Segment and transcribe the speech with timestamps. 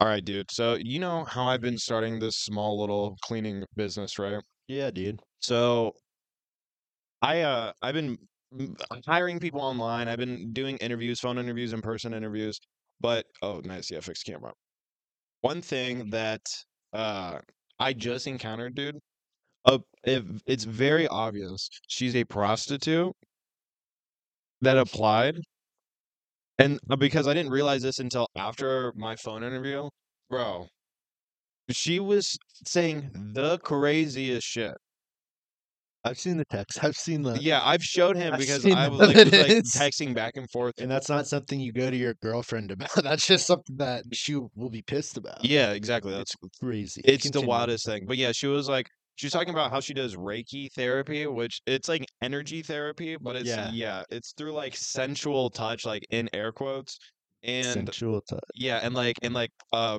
[0.00, 0.50] All right, dude.
[0.50, 4.42] So you know how I've been starting this small little cleaning business, right?
[4.68, 5.20] Yeah, dude.
[5.40, 5.94] So
[7.22, 8.18] I uh I've been
[8.54, 8.76] mm,
[9.06, 10.08] hiring people online.
[10.08, 12.60] I've been doing interviews, phone interviews, in-person interviews.
[13.00, 14.52] But oh, nice, yeah, fixed camera.
[15.42, 16.42] One thing that
[16.92, 17.40] uh
[17.80, 19.00] I just encountered, dude.
[19.66, 23.14] Uh, if it's very obvious she's a prostitute
[24.60, 25.38] that applied,
[26.58, 29.88] and uh, because I didn't realize this until after my phone interview,
[30.30, 30.66] bro.
[31.70, 34.74] She was saying the craziest shit.
[36.06, 36.84] I've seen the text.
[36.84, 40.14] I've seen the Yeah, I've showed him I've because I was like, was, like texting
[40.14, 40.74] back and forth.
[40.78, 42.90] and that's not something you go to your girlfriend about.
[43.02, 45.42] That's just something that she will be pissed about.
[45.42, 46.12] Yeah, exactly.
[46.12, 47.00] That's It's crazy.
[47.04, 48.04] it's the wildest thing.
[48.06, 51.60] But yeah, she was like, she was talking about how she does Reiki therapy, which
[51.66, 53.70] it's like energy therapy, but it's Yeah.
[53.72, 56.98] yeah, it's through like sensual touch, like in air quotes,
[57.42, 58.40] and Sensual touch.
[58.54, 59.98] yeah, and like and like uh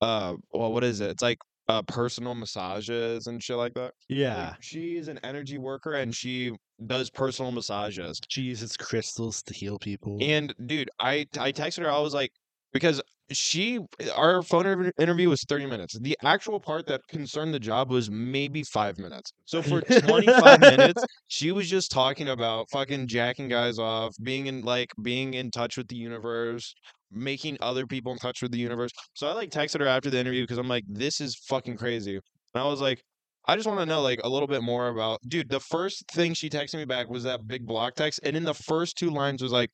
[0.00, 1.10] uh well, what is it?
[1.10, 3.82] It's like uh personal massages and shit like that.
[3.82, 4.54] Like, Yeah.
[4.60, 6.52] she's an energy worker and she
[6.86, 8.20] does personal massages.
[8.28, 10.18] She uses crystals to heal people.
[10.20, 11.90] And dude, I I texted her.
[11.90, 12.32] I was like,
[12.72, 13.00] because
[13.36, 13.80] she
[14.16, 15.98] our phone interview was 30 minutes.
[15.98, 19.32] The actual part that concerned the job was maybe five minutes.
[19.44, 24.62] So for 25 minutes, she was just talking about fucking jacking guys off, being in
[24.62, 26.74] like being in touch with the universe,
[27.10, 28.90] making other people in touch with the universe.
[29.14, 32.16] So I like texted her after the interview because I'm like, this is fucking crazy.
[32.16, 33.02] And I was like,
[33.46, 35.48] I just want to know like a little bit more about dude.
[35.48, 38.54] The first thing she texted me back was that big block text, and in the
[38.54, 39.70] first two lines was like,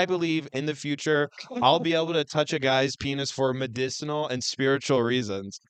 [0.00, 1.28] "I believe in the future
[1.62, 5.60] I'll be able to touch a guy's penis for medicinal and spiritual reasons."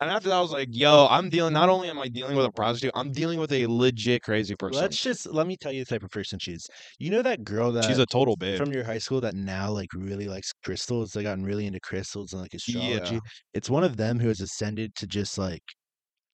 [0.00, 1.52] And after that, I was like, "Yo, I'm dealing.
[1.52, 4.80] Not only am I dealing with a prostitute, I'm dealing with a legit crazy person.
[4.80, 6.66] Let's just let me tell you the type of person she is.
[6.98, 8.58] You know that girl that She's a total babe.
[8.58, 11.12] from your high school that now like really likes crystals.
[11.12, 13.14] They gotten really into crystals and like astrology.
[13.14, 13.20] Yeah.
[13.54, 15.62] It's one of them who has ascended to just like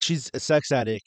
[0.00, 1.06] she's a sex addict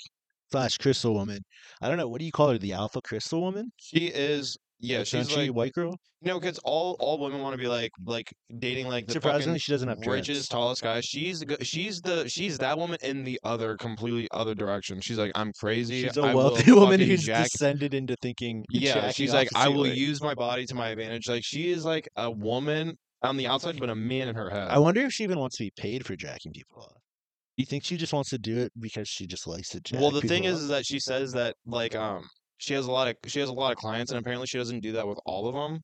[0.52, 1.40] slash crystal woman.
[1.82, 3.72] I don't know what do you call her, the alpha crystal woman?
[3.78, 4.56] She is.
[4.82, 5.96] Yeah, she's she a like white girl.
[6.24, 9.72] No, because all all women want to be like like dating like the Surprisingly, she
[9.72, 10.28] doesn't have dreads.
[10.28, 11.02] richest, tallest guy.
[11.02, 15.00] She's the g- she's the she's that woman in the other completely other direction.
[15.02, 16.04] She's like, I'm crazy.
[16.04, 17.50] She's a I will wealthy woman fucking who's jack.
[17.52, 18.66] descended into thinking.
[18.70, 21.30] Yeah, jacking she's off like, I will use my body to my advantage.
[21.30, 24.68] Like she is like a woman on the outside, but a man in her head.
[24.70, 26.94] I wonder if she even wants to be paid for jacking people off.
[26.94, 30.02] Do you think she just wants to do it because she just likes to jack
[30.02, 32.24] well, the thing people is, is that she says that like um
[32.62, 34.82] she has a lot of she has a lot of clients, and apparently she doesn't
[34.82, 35.82] do that with all of them.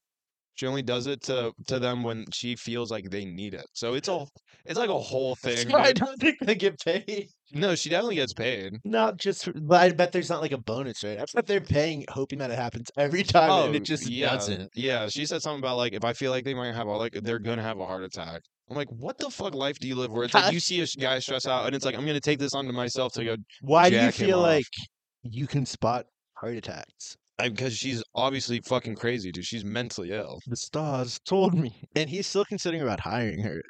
[0.54, 3.66] She only does it to to them when she feels like they need it.
[3.74, 4.30] So it's all
[4.64, 5.74] it's like a whole thing.
[5.74, 5.98] I dude.
[5.98, 7.30] don't think they get paid.
[7.52, 8.74] No, she definitely gets paid.
[8.84, 11.20] Not just, but I bet there's not like a bonus, right?
[11.20, 14.10] I bet they're paying, hoping that it happens every time, and it oh, just Oh,
[14.12, 14.72] yeah, doesn't.
[14.76, 17.14] Yeah, she said something about like if I feel like they might have a like
[17.14, 18.44] they're gonna have a heart attack.
[18.70, 20.86] I'm like, what the fuck life do you live where it's like you see a
[21.00, 23.90] guy stress out and it's like I'm gonna take this onto myself to go Why
[23.90, 24.66] do you feel like
[25.24, 26.06] you can spot
[26.40, 27.18] heart attacks?
[27.44, 29.46] because she's obviously fucking crazy, dude.
[29.46, 30.40] She's mentally ill.
[30.48, 33.62] The stars told me, and he's still considering about hiring her.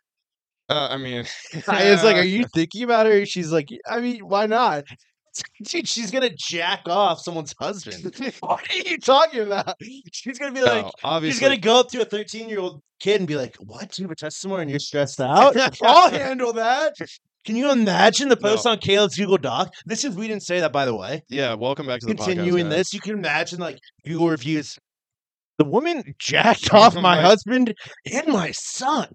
[0.70, 1.26] Uh, I mean,
[1.68, 4.86] I was like, "Are you thinking about her?" She's like, "I mean, why not?"
[5.64, 8.16] Dude, she's gonna jack off someone's husband.
[8.40, 9.76] what are you talking about?
[10.12, 13.22] She's gonna be like, no, She's gonna go up to a 13 year old kid
[13.22, 13.92] and be like, "What?
[13.92, 15.56] Do you have a test tomorrow and you're stressed out?
[15.84, 16.96] I'll handle that."
[17.47, 18.72] Can you imagine the post No.
[18.72, 19.74] on Caleb's Google Doc?
[19.85, 21.24] This is we didn't say that by the way.
[21.30, 21.53] yeah.
[21.53, 22.78] Welcome back to the Continuing podcast, guys.
[22.78, 24.78] this, you can imagine like Google reviews.
[25.57, 27.74] The woman jacked off my husband
[28.12, 29.13] and my son,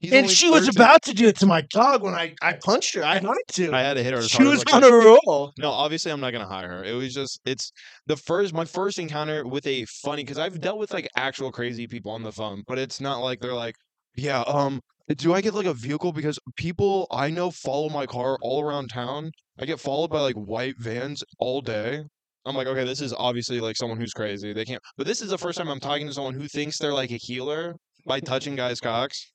[0.00, 0.82] He's and only she was 13.
[0.82, 3.04] about to do it to my dog when I I punched her.
[3.04, 3.72] I had to.
[3.72, 4.18] I had to hit her.
[4.18, 4.92] As she hard was I on could.
[4.92, 5.52] a roll.
[5.60, 6.84] No, obviously I'm not gonna hire her.
[6.84, 7.70] It was just it's
[8.08, 11.86] the first my first encounter with a funny because I've dealt with like actual crazy
[11.86, 13.76] people on the phone, but it's not like they're like,
[14.16, 14.80] yeah, um,
[15.16, 18.88] do I get like a vehicle because people I know follow my car all around
[18.88, 19.30] town.
[19.58, 22.02] I get followed by like white vans all day.
[22.46, 24.52] I'm like, okay, this is obviously like someone who's crazy.
[24.52, 24.82] They can't.
[24.96, 27.16] But this is the first time I'm talking to someone who thinks they're like a
[27.16, 27.74] healer
[28.06, 29.32] by touching guys' cocks,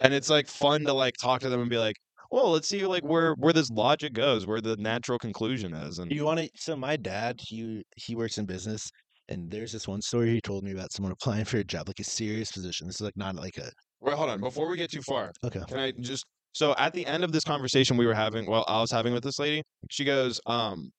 [0.00, 1.96] and it's like fun to like talk to them and be like,
[2.30, 6.10] well, let's see like where where this logic goes, where the natural conclusion is, and
[6.12, 6.48] You want to?
[6.56, 8.90] So my dad, he he works in business,
[9.28, 12.00] and there's this one story he told me about someone applying for a job, like
[12.00, 12.86] a serious position.
[12.86, 13.70] This is like not like a
[14.04, 14.40] Wait, hold on.
[14.40, 15.60] Before we get too far, okay.
[15.68, 18.80] can I just so at the end of this conversation we were having, well, I
[18.80, 20.90] was having with this lady, she goes, um,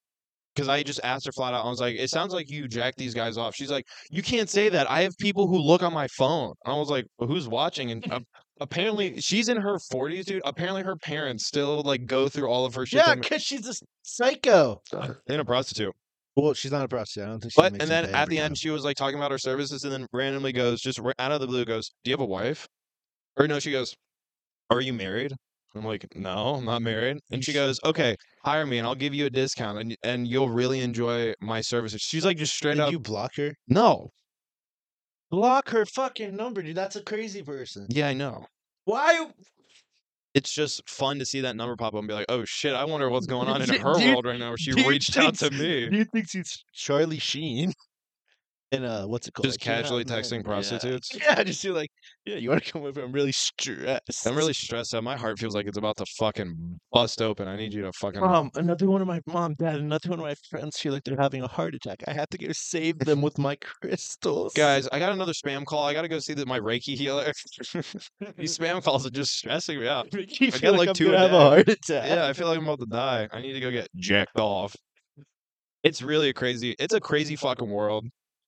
[0.53, 2.95] because I just asked her flat out, I was like, it sounds like you jack
[2.97, 3.55] these guys off.
[3.55, 4.89] She's like, you can't say that.
[4.89, 6.53] I have people who look on my phone.
[6.65, 7.91] And I was like, well, who's watching?
[7.91, 8.19] And uh,
[8.61, 10.41] apparently she's in her 40s, dude.
[10.45, 13.01] Apparently her parents still like go through all of her shit.
[13.05, 14.81] Yeah, to because she's a s- psycho.
[15.27, 15.93] and a prostitute.
[16.37, 17.27] Well, she's not a prostitute.
[17.27, 18.45] I don't think she But makes and them then pay at every the time.
[18.47, 21.31] end, she was like talking about her services, and then randomly goes, just ra- out
[21.31, 22.67] of the blue, goes, "Do you have a wife?"
[23.37, 23.95] Or no, she goes,
[24.69, 25.33] Are you married?
[25.75, 27.17] I'm like, No, I'm not married.
[27.31, 30.49] And she goes, Okay, hire me and I'll give you a discount and and you'll
[30.49, 32.01] really enjoy my services.
[32.01, 33.53] She's like just straight Did up you block her?
[33.67, 34.09] No.
[35.31, 36.75] Block her fucking number, dude.
[36.77, 37.87] That's a crazy person.
[37.89, 38.45] Yeah, I know.
[38.85, 39.27] Why?
[40.33, 42.85] It's just fun to see that number pop up and be like, oh shit, I
[42.85, 44.89] wonder what's going on in her do you- world right now where she do you
[44.89, 45.89] reached out to think- me.
[45.89, 47.73] Do you think she's Charlie Sheen?
[48.71, 49.45] And uh, what's it called?
[49.45, 50.41] Just Like, casually man, texting yeah.
[50.43, 51.09] prostitutes?
[51.13, 51.91] Yeah, just you're like,
[52.25, 53.03] yeah, you want to come over?
[53.03, 54.25] I'm really stressed.
[54.25, 55.03] I'm really stressed out.
[55.03, 57.47] My heart feels like it's about to fucking bust open.
[57.47, 60.25] I need you to fucking Mom, another one of my mom, dad, another one of
[60.25, 62.03] my friends feel like they're having a heart attack.
[62.07, 64.53] I have to go save them with my crystals.
[64.55, 65.83] Guys, I got another spam call.
[65.83, 67.31] I gotta go see that my Reiki healer.
[68.37, 70.07] These spam calls are just stressing me out.
[70.13, 72.09] I feel get, like, I'm two have a heart attack.
[72.09, 73.29] Yeah, I feel like I'm about to die.
[73.31, 74.75] I need to go get jacked off.
[75.83, 76.75] It's really a crazy.
[76.79, 78.07] It's a crazy fucking world.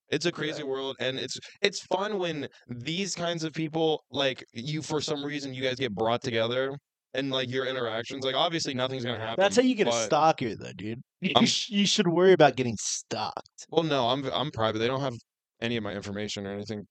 [0.10, 4.44] It's a crazy um, world, and it's it's fun when these kinds of people like
[4.54, 6.78] you for some reason you guys get brought together
[7.14, 8.24] and like your interactions.
[8.24, 9.36] Like obviously nothing's gonna happen.
[9.42, 11.02] That's how you get a stalker, though, dude.
[11.22, 13.66] You, sh- you should worry about getting stalked.
[13.70, 14.80] Well, no, I'm I'm private.
[14.80, 15.16] They don't have
[15.62, 16.86] any of my information or anything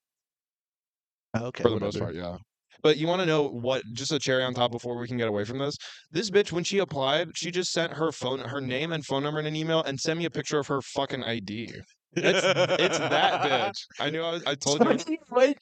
[1.36, 2.14] Okay, for the most part.
[2.14, 2.36] Yeah.
[2.82, 3.82] But you want to know what?
[3.92, 5.76] Just a cherry on top before we can get away from this.
[6.10, 9.40] This bitch, when she applied, she just sent her phone, her name and phone number
[9.40, 11.72] in an email, and sent me a picture of her fucking ID.
[12.16, 12.44] It's
[12.82, 13.86] it's that bitch.
[14.00, 14.42] I knew I was.
[14.46, 15.16] I told you.
[15.30, 15.58] Wait,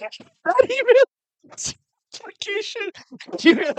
[0.46, 0.96] not even
[2.14, 2.90] application.
[3.42, 3.74] You-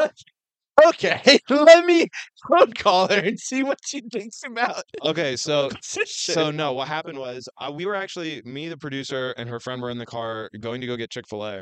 [0.86, 2.08] Okay, let me
[2.48, 7.18] phone call her and see what she thinks about Okay, so so no, what happened
[7.18, 10.50] was uh, we were actually me, the producer, and her friend were in the car
[10.60, 11.62] going to go get Chick Fil A,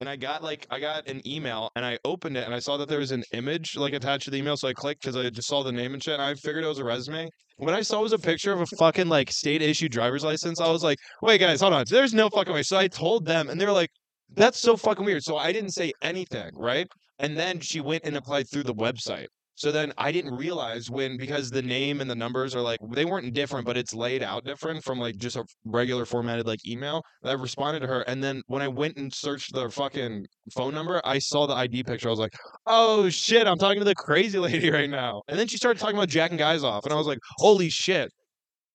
[0.00, 2.76] and I got like I got an email and I opened it and I saw
[2.76, 5.28] that there was an image like attached to the email, so I clicked because I
[5.30, 7.28] just saw the name and shit, and I figured it was a resume.
[7.56, 10.60] When I saw it was a picture of a fucking like state issued driver's license,
[10.60, 12.62] I was like, wait guys, hold on, there's no fucking way.
[12.62, 13.90] So I told them, and they were like,
[14.34, 15.22] that's so fucking weird.
[15.22, 16.86] So I didn't say anything, right?
[17.22, 19.28] And then she went and applied through the website.
[19.54, 23.04] So then I didn't realize when because the name and the numbers are like they
[23.04, 27.02] weren't different, but it's laid out different from like just a regular formatted like email.
[27.22, 30.26] I responded to her, and then when I went and searched their fucking
[30.56, 32.08] phone number, I saw the ID picture.
[32.08, 32.34] I was like,
[32.66, 35.96] "Oh shit, I'm talking to the crazy lady right now." And then she started talking
[35.96, 38.10] about jacking guys off, and I was like, "Holy shit!"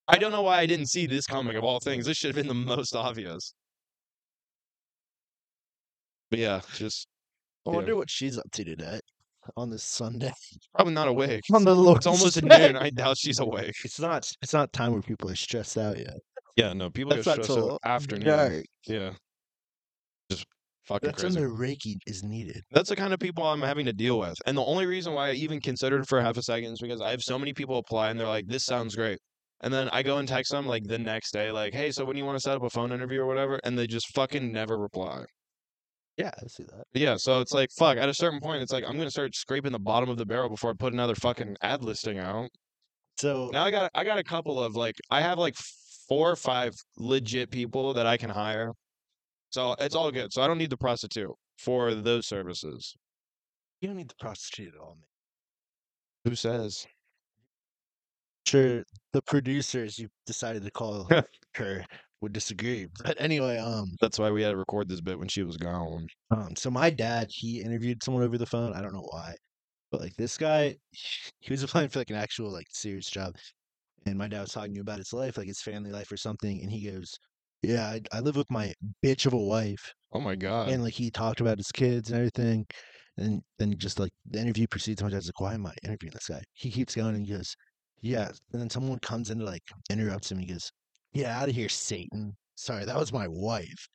[0.07, 1.57] I don't know why I didn't see this coming.
[1.57, 3.53] Of all things, this should have been the most obvious.
[6.29, 7.07] But yeah, just
[7.67, 8.99] I wonder what she's up to today
[9.55, 10.31] on this Sunday.
[10.75, 11.41] probably not awake.
[11.53, 12.67] On the Lord's It's almost Day.
[12.67, 12.75] noon.
[12.77, 13.75] I doubt she's awake.
[13.83, 14.31] It's not.
[14.41, 16.17] It's not time where people are stressed out yet.
[16.55, 18.25] Yeah, no, people That's get not stressed out afternoon.
[18.27, 18.65] dark.
[18.87, 19.11] Yeah.
[20.31, 20.45] Just
[20.85, 21.39] fucking That's crazy.
[21.39, 22.61] when the Reiki is needed.
[22.71, 24.35] That's the kind of people I'm having to deal with.
[24.45, 27.11] And the only reason why I even considered for half a second is because I
[27.11, 29.19] have so many people apply and they're like, this sounds great.
[29.61, 32.15] And then I go and text them like the next day, like, hey, so when
[32.17, 33.59] you want to set up a phone interview or whatever?
[33.63, 35.23] And they just fucking never reply.
[36.17, 36.85] Yeah, I see that.
[36.93, 39.35] Yeah, so it's like, fuck, at a certain point, it's like, I'm going to start
[39.35, 42.49] scraping the bottom of the barrel before I put another fucking ad listing out.
[43.19, 45.55] So Now I got I got a couple of like I have like
[46.07, 48.73] four or five legit people that I can hire.
[49.49, 50.31] So it's all good.
[50.33, 52.95] So I don't need the prostitute for those services.
[53.81, 55.05] you don't need the prostitute at all, man.
[56.25, 56.85] Who says?
[58.45, 61.09] Sure, the producers you decided to call
[61.55, 61.85] her
[62.21, 62.87] would disagree.
[63.03, 66.09] But anyway, um, That's why we had to record this bit when she was gone.
[66.31, 68.73] um, so my dad he interviewed someone over the phone.
[68.73, 69.35] I don't know why,
[69.91, 70.77] but like this guy,
[71.41, 73.35] he was applying for like an actual like serious job,
[74.07, 76.17] and my dad was talking to me about his life, like his family life or
[76.17, 77.13] something, and he goes,
[77.63, 78.73] "Yeah, I, I live with my
[79.05, 80.75] bitch of a wife," Oh my god.
[80.75, 82.65] and like he talked about his kids and everything,
[83.17, 85.03] and then just like the interview proceeds.
[85.03, 87.55] My dad's like, "Why am I interviewing this guy?" He keeps going and he goes,
[88.01, 90.39] "Yeah," and then someone comes in to like interrupts him.
[90.39, 90.71] And he goes,
[91.13, 93.87] "Get out of here, Satan!" Sorry, that was my wife.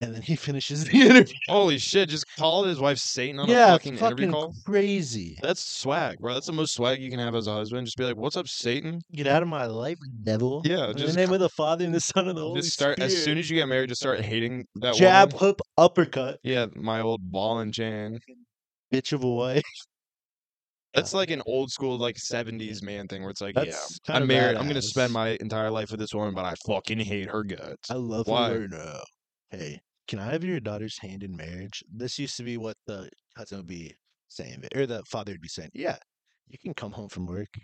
[0.00, 1.34] And then he finishes the interview.
[1.48, 2.08] Holy shit!
[2.10, 4.52] Just called his wife Satan on yeah, a fucking, interview call.
[4.66, 5.38] crazy.
[5.40, 6.34] That's swag, bro.
[6.34, 7.86] That's the most swag you can have as a husband.
[7.86, 10.62] Just be like, "What's up, Satan?" Get out of my life, devil.
[10.64, 12.74] Yeah, In just the name of the Father and the Son and the Holy Just
[12.74, 13.88] start as soon as you get married.
[13.88, 15.46] Just start hating that jab, woman.
[15.46, 18.18] hook, uppercut, Yeah, my old ball and chain.
[18.92, 19.62] bitch of a wife.
[20.94, 24.26] That's like an old school like '70s man thing where it's like, yeah, That's I'm
[24.26, 24.56] kinda married.
[24.56, 24.82] I'm gonna badass.
[24.82, 27.90] spend my entire life with this woman, but I fucking hate her guts.
[27.90, 28.50] I love Why?
[28.50, 28.78] her now.
[28.78, 29.04] Uh,
[29.50, 31.82] hey, can I have your daughter's hand in marriage?
[31.90, 33.94] This used to be what the cousin would be
[34.28, 35.70] saying, or the father would be saying.
[35.74, 35.98] Yeah,
[36.46, 37.54] you can come home from work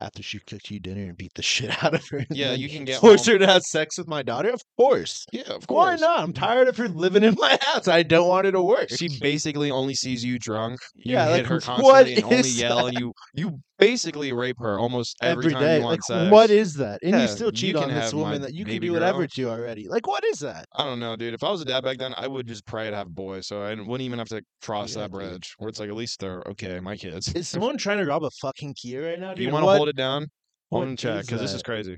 [0.00, 2.26] after she cooked you dinner and beat the shit out of her.
[2.30, 4.50] Yeah, you can get force home- her to have sex with my daughter.
[4.50, 5.24] Of course.
[5.32, 6.00] Yeah, of course.
[6.00, 6.20] Why not?
[6.20, 7.88] I'm tired of her living in my house.
[7.88, 8.90] I don't want her to work.
[8.90, 10.80] She basically only sees you drunk.
[10.94, 14.58] You Yeah, hit like, her what constantly and only is yell, you you basically rape
[14.58, 15.76] her almost every, every time day.
[15.78, 16.30] you want Like, sex.
[16.32, 17.00] what is that?
[17.02, 19.20] And Yeah, you still you cheat can on this woman that you can do whatever
[19.20, 19.28] girl.
[19.28, 19.88] to already.
[19.88, 20.64] Like, what is that?
[20.74, 21.34] I don't know, dude.
[21.34, 23.62] If I was a dad back then, I would just pray to have boys, so
[23.62, 25.20] I wouldn't even have to oh, cross Yeah, that dude.
[25.20, 25.54] bridge.
[25.58, 27.32] Where it's like, at least they're okay, my kids.
[27.34, 29.34] Is someone trying to rob a fucking Kia right now?
[29.34, 30.26] Do you want to hold it down?
[30.70, 31.96] Hold and check, because this is crazy.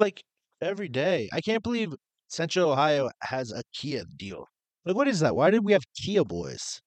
[0.00, 0.22] like
[0.60, 1.28] every day.
[1.32, 1.94] I can't believe
[2.28, 4.44] Central Ohio has a Kia deal.
[4.84, 5.34] Like, what is that?
[5.36, 6.80] Why did we have Kia boys?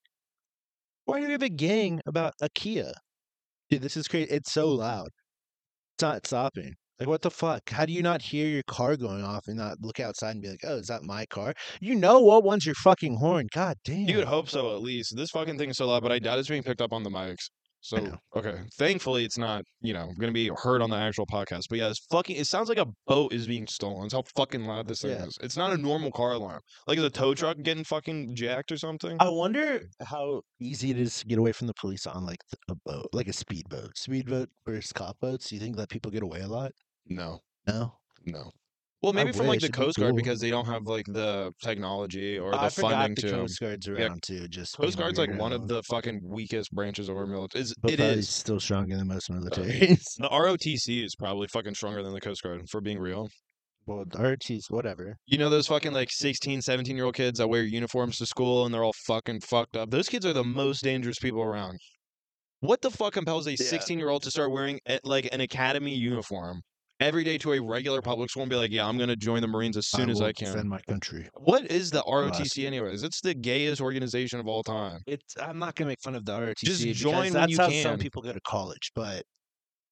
[1.05, 2.91] Why do we have a gang about a Kia?
[3.71, 4.29] Dude, this is crazy.
[4.29, 5.07] It's so loud.
[5.95, 6.73] It's not stopping.
[6.99, 7.69] Like, what the fuck?
[7.69, 10.49] How do you not hear your car going off and not look outside and be
[10.49, 11.53] like, oh, is that my car?
[11.79, 13.47] You know what one's your fucking horn.
[13.53, 14.09] God damn.
[14.09, 15.15] You would hope so, at least.
[15.15, 17.09] This fucking thing is so loud, but I doubt it's being picked up on the
[17.09, 17.49] mics.
[17.83, 21.63] So okay, thankfully it's not, you know, going to be heard on the actual podcast.
[21.69, 22.35] But yeah, it's fucking.
[22.35, 24.05] It sounds like a boat is being stolen.
[24.05, 25.25] It's how fucking loud this thing Yeah.
[25.25, 25.37] is.
[25.41, 26.61] It's not a normal car alarm.
[26.87, 29.17] Like is a tow truck getting fucking jacked or something?
[29.19, 32.59] I wonder how easy it is to get away from the police on like th-
[32.69, 33.97] a boat, like a speedboat.
[33.97, 35.49] Speedboat versus cop boats.
[35.49, 36.71] Do you think that people get away a lot?
[37.07, 37.95] No, No.
[38.25, 38.51] no.
[39.01, 40.15] Well, I maybe from like wish, the it'd be Coast Guard cool.
[40.17, 43.31] because they don't have like the technology or the I forgot funding the to.
[43.31, 44.47] Coast Guard's around too.
[44.47, 47.61] Just Coast being Guard's like one of the fucking weakest branches of our military.
[47.63, 48.29] It's, but it probably is.
[48.29, 50.03] still stronger than most uh, militaries.
[50.19, 53.27] The ROTC is probably fucking stronger than the Coast Guard, for being real.
[53.87, 55.17] well, RT's whatever.
[55.25, 58.65] You know those fucking like 16, 17 year old kids that wear uniforms to school
[58.65, 59.89] and they're all fucking fucked up?
[59.89, 61.79] Those kids are the most dangerous people around.
[62.59, 63.55] What the fuck compels a Yeah.
[63.57, 66.61] 16 year old to start wearing like an academy uniform
[67.01, 69.41] every day to a regular public school and be like, yeah, I'm going to join
[69.41, 70.47] the Marines as soon as will I can?
[70.47, 71.27] defend my country.
[71.33, 73.03] What is the ROTC, anyways?
[73.03, 75.01] It's the gayest organization of all time.
[75.07, 75.35] It's.
[75.41, 76.63] I'm not gonna make fun of the ROTC.
[76.63, 77.83] Just join when that's you how can.
[77.83, 79.23] some people go to college, but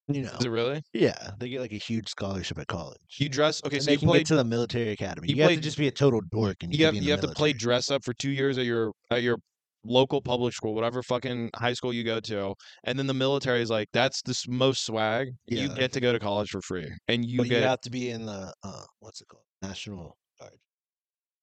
[0.08, 0.82] you know, Is it really?
[0.94, 2.98] yeah, they get like a huge scholarship at college.
[3.18, 5.28] You dress, okay, and so you can play get to the military academy.
[5.30, 7.22] you You, have to just be a total dork, and you, you have you have
[7.22, 9.38] to play dress up for two years at your at your
[9.86, 13.70] local public school, whatever fucking high school you go to, and then the military is
[13.70, 15.30] like that's the s- most swag.
[15.48, 17.90] You get to go to college for free, and you but get you have to
[17.90, 19.44] be in the uh, what's it called?
[19.62, 20.54] National Guard.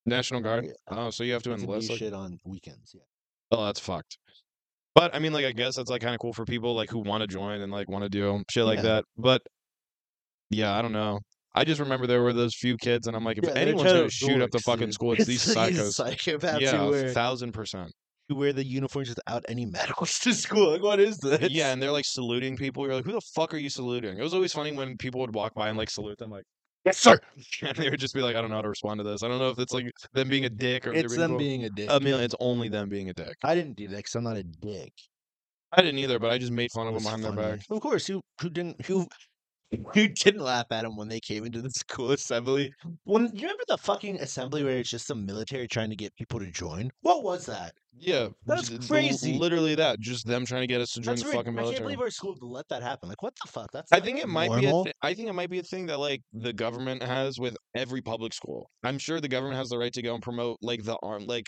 [0.04, 0.64] National Guard.
[0.66, 0.72] Yeah.
[0.88, 1.88] Oh, so you have to You to enlist.
[1.88, 2.92] do Like, shit on weekends.
[2.94, 3.00] Yeah.
[3.52, 4.18] oh, that's fucked.
[4.94, 7.00] But I mean, like, I guess that's like kind of cool for people like who
[7.00, 8.82] want to join and like want to do shit like Yeah.
[8.82, 9.04] that.
[9.18, 9.42] But
[10.50, 11.20] yeah, I don't know.
[11.54, 13.84] I just remember there were those few kids, and I'm like, if Yeah, they're anyone's
[13.84, 14.94] gonna total shoot up the dorks, fucking dude.
[14.94, 15.98] school, it's these psychos.
[16.00, 17.90] psychopaths yeah, who a thousand percent.
[18.28, 20.72] Who wear the uniforms without any medals to school.
[20.72, 21.50] Like, what is this?
[21.50, 22.84] Yeah, and they're like saluting people.
[22.84, 24.18] You're like, who the fuck are you saluting?
[24.18, 26.44] It was always funny when people would walk by and like salute them, like,
[26.84, 27.18] yes, sir.
[27.62, 29.22] and they would just be like, I don't know how to respond to this.
[29.22, 31.60] I don't know if it's like them being a dick or It's they're them being.
[31.60, 31.88] being a dick.
[31.88, 31.96] cool.
[31.96, 33.36] I mean, it's only them being a dick.
[33.44, 34.92] I didn't do that because I'm not a dick.
[35.72, 37.56] I didn't either, but I just made fun of them behind their funny.
[37.56, 37.66] back.
[37.70, 39.06] Of course, who who didn't who
[39.94, 42.72] who didn't laugh at them when they came into the school assembly?
[43.04, 46.38] When you remember the fucking assembly where it's just the military trying to get people
[46.40, 46.90] to join?
[47.02, 47.72] What was that?
[47.98, 49.38] Yeah, That's j- crazy.
[49.38, 51.36] Literally that, just them trying to get us to join That's the weird.
[51.46, 53.08] fucking I can't believe our school let that happen.
[53.08, 53.70] Like, what the fuck?
[53.72, 54.66] That's I think it might be.
[54.66, 57.56] A th- I think it might be a thing that like the government has with
[57.74, 58.70] every public school.
[58.84, 61.46] I'm sure the government has the right to go and promote like the arm, like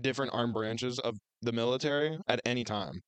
[0.00, 3.00] different armed branches of the military at any time.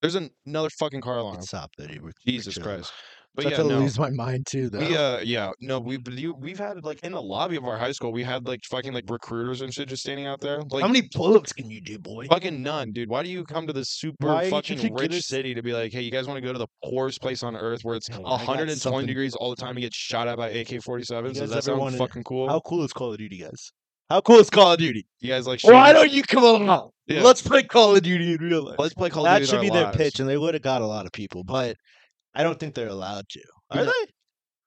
[0.00, 1.42] There's an, another fucking car alarm.
[1.42, 2.02] Stop that, dude.
[2.02, 2.68] We're- we're Jesus chilling.
[2.78, 2.92] Christ!
[3.32, 3.78] But About yeah, to no.
[3.78, 4.80] lose my mind too, though.
[4.80, 7.92] We uh yeah no we've you, we've had like in the lobby of our high
[7.92, 10.88] school we had like fucking like recruiters and shit just standing out there like How
[10.88, 12.26] many pull-ups can you do, boy?
[12.26, 15.12] fucking none dude why do you come to this super Why you fucking get rich
[15.14, 17.44] us- city to be like hey you guys want to go to the poorest place
[17.44, 20.26] on earth where it's I got 120 something- degrees all the time and get shot
[20.26, 23.12] at by AK-47s guys does that ever sound wanna- fucking cool How cool is Call
[23.12, 23.70] of Duty, guys?
[24.10, 25.06] How cool is Call of Duty?
[25.20, 26.90] you guys like Why don't you come along?
[27.06, 27.22] Yeah.
[27.22, 28.76] Let's play Call of Duty in real life.
[28.78, 29.44] let's play Call of Duty.
[29.44, 29.96] that should be their lives.
[29.96, 31.76] pitch, and they would have got a lot of people, but
[32.34, 33.40] I don't think they're allowed to.
[33.70, 34.12] Are know, they?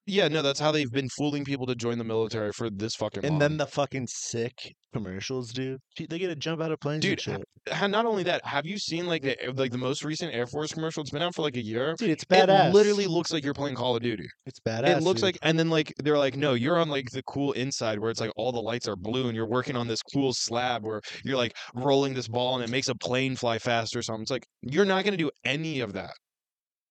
[0.06, 3.24] Yeah no that's how they've been fooling people to join the military for this fucking
[3.24, 3.38] And long.
[3.38, 5.80] then the fucking sick commercials, dude.
[5.98, 7.74] They get to jump out of planes Dude, and shit.
[7.74, 10.72] Ha- not only that have you seen like the like the most recent Air Force
[10.72, 12.68] commercial it's been out for like a year Dude, it's badass.
[12.68, 14.26] It literally looks like you're playing Call of Duty.
[14.46, 14.98] it's badass.
[14.98, 15.28] it looks dude.
[15.28, 18.20] like, and then like they're like, no, you're on like the cool inside where it's
[18.20, 21.36] like all the lights are blue, and you're working on this cool slab where you're
[21.36, 24.22] like rolling this ball and it makes a plane fly faster or something.
[24.22, 26.12] It's like you're not gonna do any of that.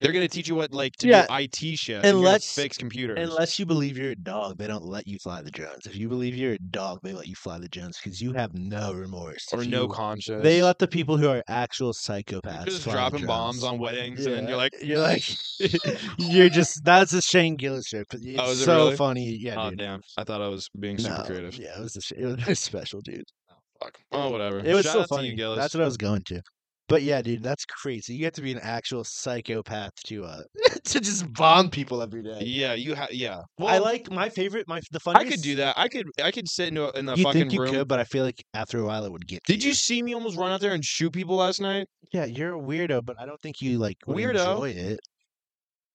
[0.04, 2.04] They're gonna teach you what like to Yeah, do IT shit.
[2.04, 3.18] you're unless- fix computers.
[3.18, 5.86] Unless you believe you're a dog, they don't let you fly the drones.
[5.86, 8.54] If you believe you're a dog, they let you fly the drones because you have
[8.54, 9.48] no remorse.
[9.54, 10.44] or If no you- conscience.
[10.44, 14.26] They let the people who are actual psychopaths just fly the dropping bombs on weddings,
[14.26, 15.24] and you're like, you're like,
[16.18, 18.08] you're just that's a Shane Gillis joke.
[18.14, 18.96] Oh, it's Oh, is it so really?
[18.98, 19.38] funny.
[19.40, 19.80] Yeah, oh dude.
[19.80, 21.56] damn, I thought I was being super No, creative.
[21.58, 23.24] Yeah, it was, a, it was special, dude.
[23.50, 23.98] Oh, fuck.
[24.12, 24.60] Oh whatever.
[24.60, 25.30] It was Shout so funny.
[25.30, 25.58] you, Gillis.
[25.60, 26.42] That's what I was going to.
[26.90, 28.14] But yeah, dude, that's crazy.
[28.14, 30.42] You have to be an actual psychopath to uh
[30.86, 32.40] to just bomb people every day.
[32.42, 33.12] Yeah, you have.
[33.12, 33.42] Yeah.
[33.60, 34.68] I like my favorite.
[34.68, 35.28] My the funniest.
[35.28, 35.78] I could do that.
[35.78, 36.08] I could.
[36.22, 37.72] I could sit in, a, in the You fucking think you room.
[37.74, 39.40] could, but I feel like after a while it would get.
[39.48, 41.88] Did you see me almost run out there and shoot people last night?
[42.12, 44.30] Yeah, you're a weirdo, but I don't think you like Weirdo?
[44.36, 45.00] enjoy it.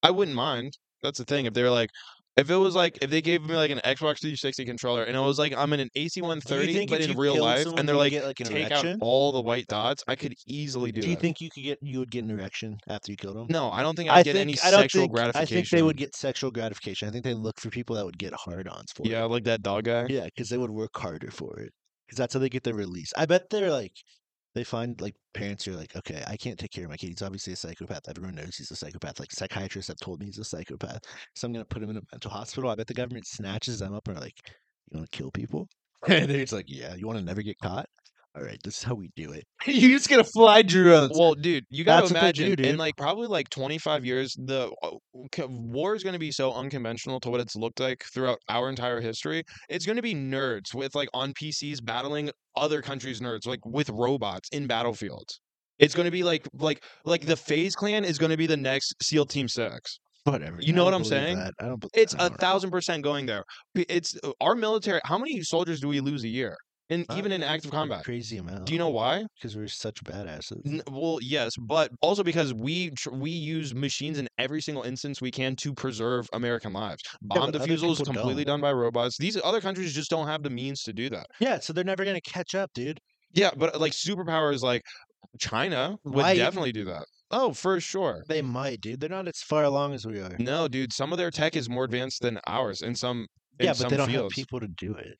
[0.02, 0.76] I wouldn't mind.
[1.02, 1.46] That's the thing.
[1.46, 1.90] If they were like,
[2.38, 5.20] if it was like, if they gave me like an Xbox 360 controller and it
[5.20, 7.96] was like I'm in an AC 130, think but in real life, someone, and they're
[7.96, 11.16] like, get, like, take out all the white dots, I could easily do, Do you
[11.16, 11.20] that.
[11.20, 13.46] think you could get you would get an erection after you killed them?
[13.50, 15.42] No, I don't think I'd I get think any I don't sexual think gratification.
[15.42, 17.08] I think they would get sexual gratification.
[17.08, 19.28] I think they look for people that would get hard-ons for Yeah, it.
[19.28, 20.06] like that dog guy.
[20.08, 21.72] Yeah, because they would work harder for it.
[22.06, 23.12] Because that's how they get their release.
[23.16, 23.92] I bet they're like,
[24.54, 27.08] they find like parents who are like, okay, I can't take care of my kid.
[27.10, 28.08] He's obviously a psychopath.
[28.08, 29.20] Everyone knows he's a psychopath.
[29.20, 31.00] Like psychiatrists have told me he's a psychopath.
[31.34, 32.70] So I'm gonna put him in a mental hospital.
[32.70, 34.38] I bet the government snatches them up and are like,
[34.90, 35.68] you want to kill people?
[36.08, 36.94] And they're just like, yeah.
[36.94, 37.86] You want to never get caught?
[38.36, 39.44] All right, this is how we do it.
[39.66, 41.18] You're just gonna fly drones.
[41.18, 45.46] Well, dude, you gotta they imagine do, in like probably like 25 years, the uh,
[45.48, 49.00] war is going to be so unconventional to what it's looked like throughout our entire
[49.00, 49.42] history.
[49.68, 53.88] It's going to be nerds with like on PCs battling other countries' nerds, like with
[53.90, 55.40] robots in battlefields.
[55.78, 58.56] It's going to be like like like the FaZe Clan is going to be the
[58.56, 59.98] next SEAL Team Six.
[60.24, 60.58] Whatever.
[60.60, 61.38] you know what I'm saying?
[61.38, 61.54] that.
[61.60, 61.84] I don't.
[61.94, 62.36] It's I a don't know.
[62.36, 63.44] thousand percent going there.
[63.74, 65.00] It's uh, our military.
[65.04, 66.56] How many soldiers do we lose a year?
[66.90, 68.02] And Not even in active combat.
[68.04, 68.64] Crazy amount.
[68.64, 69.24] Do you know why?
[69.34, 70.66] Because we're such badasses.
[70.66, 75.20] N- Well, yes, but also because we tr- we use machines in every single instance
[75.20, 77.02] we can to preserve American lives.
[77.20, 78.54] Bomb but other defusal is completely don't.
[78.54, 79.18] done by robots.
[79.18, 81.26] These other countries just don't have the means to do that.
[81.40, 82.98] Yeah, so they're never gonna catch up, dude.
[83.34, 84.82] Yeah, but like superpowers like
[85.38, 87.04] China would definitely do that.
[87.30, 88.24] Oh, for sure.
[88.28, 89.00] They might, dude.
[89.00, 90.34] They're not as far along as we are.
[90.38, 93.26] No, dude, some of their tech is more advanced than ours in some
[93.60, 94.34] in yeah, but some they don't fields.
[94.34, 95.14] have people to do it.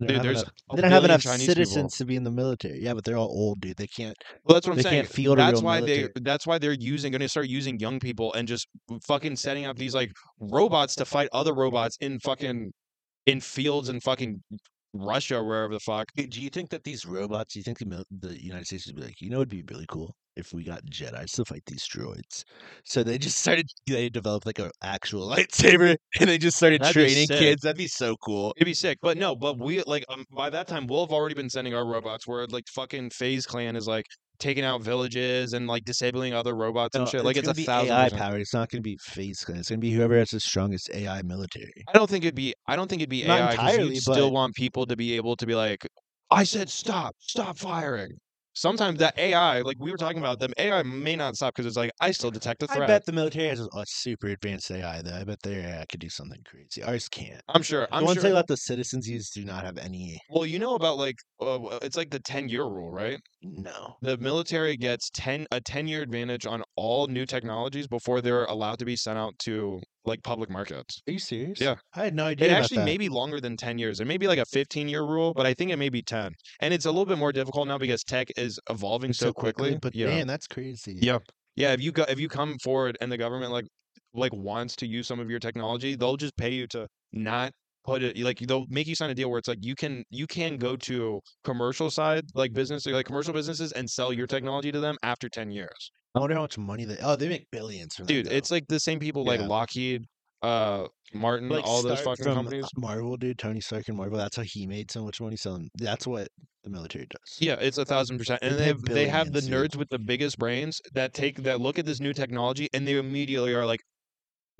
[0.00, 1.54] They Dude, don't have there's enough, they don't have enough Chinese people.
[1.54, 2.80] citizens to be in the military.
[2.82, 3.76] Yeah, but they're all old, dude.
[3.76, 4.16] They can't.
[4.44, 4.94] Well, that's what I'm they saying.
[5.02, 6.08] can't field a That's real why military.
[6.14, 6.20] they.
[6.22, 7.12] That's why they're using.
[7.12, 8.68] Going to start using young people and just
[9.06, 12.72] fucking setting up these like robots to fight other robots in fucking
[13.26, 14.42] in fields in fucking
[14.94, 16.08] Russia, or wherever the fuck.
[16.16, 17.54] Do you think that these robots?
[17.54, 19.86] Do you think the the United States would be like, you know, it'd be really
[19.88, 22.44] cool if we got Jedi's to fight these droids.
[22.84, 23.66] So they just started.
[23.86, 27.62] They developed like an actual lightsaber, and they just started That'd training kids.
[27.62, 28.52] That'd be so cool.
[28.56, 29.36] It'd be sick, but no.
[29.36, 32.26] But we like um, by that time we'll have already been sending our robots.
[32.26, 34.06] Where like fucking FaZe Clan is like
[34.40, 37.24] taking out villages and like disabling other robots and No, shit.
[37.24, 37.92] Like it's, a be thousand.
[37.92, 38.40] AI powered.
[38.40, 39.58] It's not going to be FaZe Clan.
[39.58, 41.70] It's going to be whoever has the strongest AI military.
[41.88, 42.54] I don't think it'd be.
[42.66, 43.50] I don't think it'd be Not AI.
[43.52, 45.86] entirely, you'd still want people to be able to be like,
[46.30, 48.12] I said stop, stop firing.
[48.54, 51.76] Sometimes that AI, like we were talking about, them AI may not stop because it's
[51.76, 52.82] like I still detect a threat.
[52.82, 55.02] I bet the military has a, a super advanced AI.
[55.02, 56.82] Though I bet their AI could do something crazy.
[56.82, 57.40] Ours can't.
[57.48, 57.86] I'm sure.
[57.92, 58.24] I'm ones sure.
[58.24, 60.18] they let the citizens use do not have any.
[60.30, 63.18] well, you know about like uh, it's like the 10 year rule, right?
[63.42, 63.96] No.
[64.02, 68.78] The military gets 10 a 10 year advantage on all new technologies before they're allowed
[68.80, 69.80] to be sent out to
[70.10, 71.00] like public markets.
[71.08, 71.60] Are you serious?
[71.60, 71.76] Yeah.
[71.94, 72.48] I had no idea.
[72.48, 72.84] It about actually that.
[72.84, 74.00] may be longer than 10 years.
[74.00, 76.32] It may be like a 15 year rule, but I think it may be 10.
[76.60, 79.78] And it's a little bit more difficult now because tech is evolving so, quickly.
[79.80, 80.06] But yeah.
[80.06, 80.98] man, that's crazy.
[81.00, 81.18] Yeah.
[81.56, 83.66] Yeah, if you go if you come forward and the government like
[84.14, 87.52] like wants to use some of your technology, they'll just pay you to not
[87.84, 90.26] put it like they'll make you sign a deal where it's like you can you
[90.26, 94.80] can go to commercial side like business like commercial businesses and sell your technology to
[94.80, 95.90] them after 10 years.
[96.14, 96.96] I wonder how much money they.
[97.02, 98.12] Oh, they make billions from that.
[98.12, 98.30] Dude, though.
[98.34, 99.46] it's like the same people like Yeah.
[99.46, 100.04] Lockheed,
[100.42, 102.66] uh Martin, like all those fucking from companies.
[102.76, 103.38] Marvel, dude.
[103.38, 104.18] Tony Stark and Marvel.
[104.18, 105.68] That's how he made so much money selling.
[105.76, 106.28] That's what
[106.62, 107.36] the military does.
[107.40, 108.40] Yeah, it's a thousand percent.
[108.42, 109.72] And they have, they have the billions, dude.
[109.72, 112.96] nerds with the biggest brains that take that look at this new technology and they
[112.96, 113.80] immediately are like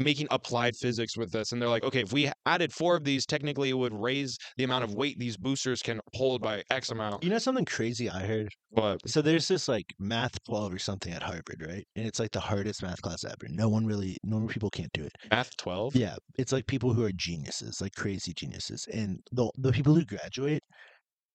[0.01, 1.53] making applied physics with this.
[1.53, 4.65] And they're like, okay, if we added four of these, technically it would raise the
[4.65, 7.23] amount of weight these boosters can hold by X amount.
[7.23, 8.49] You know something crazy I heard?
[8.73, 11.87] But So there's this like math 12 or something at Harvard, right?
[11.97, 13.47] And it's like the hardest math class ever.
[13.49, 15.13] No one really, normal people can't do it.
[15.31, 15.95] math twelve.
[15.95, 20.05] Yeah, it's like people who are geniuses, like crazy geniuses, and the the people who
[20.05, 20.63] graduate,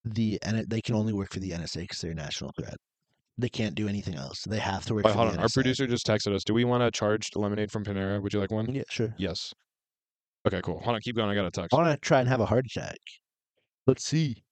[0.03, 2.77] the and they can only work for the NSA because they're a national threat.
[3.37, 4.41] They can't do anything else.
[4.43, 5.39] They have to work Wait, for hold the on.
[5.39, 5.53] Our NSA.
[5.55, 6.43] producer just texted us.
[6.43, 8.21] Do we want to charge lemonade from Panera?
[8.21, 8.73] Would you like one?
[8.73, 9.13] Yeah, sure.
[9.17, 9.53] Yes.
[10.47, 10.79] Okay, cool.
[10.79, 11.29] Hold on, keep going.
[11.29, 11.73] I got a text.
[11.73, 12.97] I want to try and have a heart attack.
[13.87, 14.43] Let's see,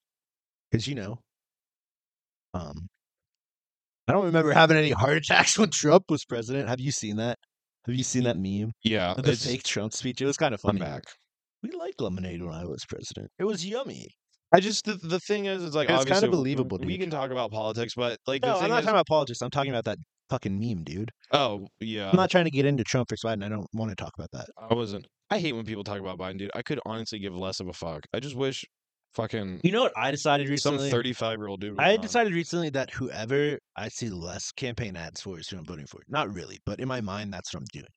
[0.69, 1.19] because you know,
[2.53, 2.87] um,
[4.07, 6.67] I don't remember having any heart attacks when Trump was president.
[6.67, 7.37] Have you seen that?
[7.85, 8.71] Have you seen that meme?
[8.83, 10.21] Yeah, The fake Trump speech.
[10.21, 10.81] It was kind of funny.
[10.81, 11.03] I'm back.
[11.61, 13.29] We liked lemonade when I was president.
[13.39, 14.07] It was yummy.
[14.53, 17.01] I just the, the thing is, it's like It's kinda obviously w- believable, We dude.
[17.01, 19.41] can talk about politics, but like No, the I'm thing not is, talking about politics.
[19.41, 19.97] I'm talking about that
[20.29, 21.11] fucking meme, dude.
[21.31, 23.43] oh yeah, I'm not trying to get into Trump or Biden.
[23.43, 24.47] I don't want to talk about that.
[24.69, 25.07] I wasn't.
[25.29, 26.51] I hate when people talk about Biden, dude.
[26.55, 28.05] I could honestly give less of a fuck.
[28.13, 28.63] I just wish
[29.15, 30.77] fucking You know what I decided recently?
[30.77, 30.91] some recently?
[30.91, 31.79] 35 year old dude.
[31.79, 35.87] I decided recently that whoever I see less campaign ads for is who I'm voting
[35.87, 36.01] for.
[36.07, 37.87] Not really, but in my mind, that's what I'm doing.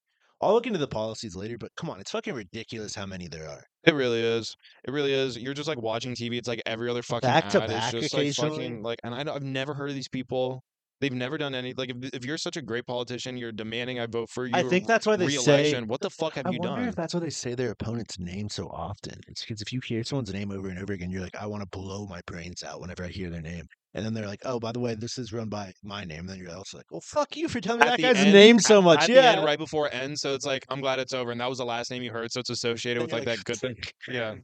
[0.43, 3.49] I'll look into the policies later, but come on, it's fucking ridiculous how many there
[3.49, 3.63] are.
[3.85, 4.55] It really is.
[4.85, 5.39] It really is.
[5.39, 6.37] You're just like watching TV.
[6.37, 8.57] It's like every other fucking Back to ad is back just like occasionally.
[8.57, 8.99] fucking like.
[9.05, 10.63] And I, don't- I've never heard of these people.
[11.01, 11.91] They've never done any like.
[11.91, 14.53] If, if you're such a great politician, you're demanding I vote for you.
[14.55, 15.79] I think that's why they say.
[15.83, 16.61] What the fuck have you done?
[16.61, 16.89] I you wonder done?
[16.89, 19.21] if that's why they say their opponent's name so often.
[19.29, 21.63] It's because if you hear someone's name over and over again, you're like, I want
[21.63, 23.67] to blow my brains out whenever I hear their name.
[23.93, 26.21] And then they're like, Oh, by the way, this is run by my name.
[26.21, 28.33] And then you're also like, Well, fuck you for telling me At that guy's end-
[28.33, 29.03] name so much.
[29.03, 29.33] At yeah.
[29.33, 31.59] end, right before it ends, so it's like I'm glad it's over, and that was
[31.59, 33.77] the last name you heard, so it's associated with you're like that good thing.
[34.09, 34.37] Yeah.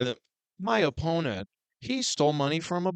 [0.00, 0.14] Then,
[0.58, 1.46] my opponent,
[1.80, 2.92] he stole money from a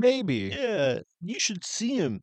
[0.00, 0.54] baby.
[0.56, 2.20] Yeah, you should see him.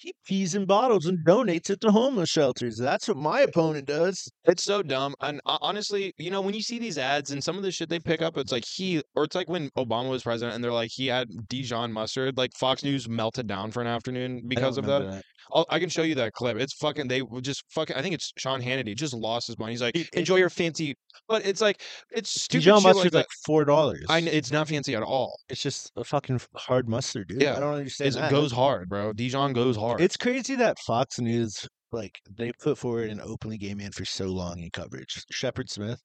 [0.00, 2.76] He pees in bottles and donates it to homeless shelters.
[2.76, 4.30] That's what my opponent does.
[4.44, 5.16] It's so dumb.
[5.20, 7.88] And uh, honestly, you know, when you see these ads and some of the shit
[7.88, 10.72] they pick up, it's like he, or it's like when Obama was president and they're
[10.72, 12.38] like, he had Dijon mustard.
[12.38, 15.20] Like Fox News melted down for an afternoon because of that.
[15.52, 16.58] I'll, I can show you that clip.
[16.58, 19.72] It's fucking, they just fucking, I think it's Sean Hannity just lost his mind.
[19.72, 20.94] He's like, enjoy your fancy,
[21.28, 24.04] but it's like, it's stupid Dijon shit like like four dollars.
[24.08, 25.38] I, it's not fancy at all.
[25.48, 27.42] It's just a fucking hard mustard, dude.
[27.42, 28.14] Yeah, I don't understand.
[28.14, 29.12] It goes hard, bro.
[29.12, 30.00] Dijon goes hard.
[30.00, 34.26] It's crazy that Fox News, like, they put forward an openly gay man for so
[34.26, 35.24] long in coverage.
[35.30, 36.00] Shepard Smith.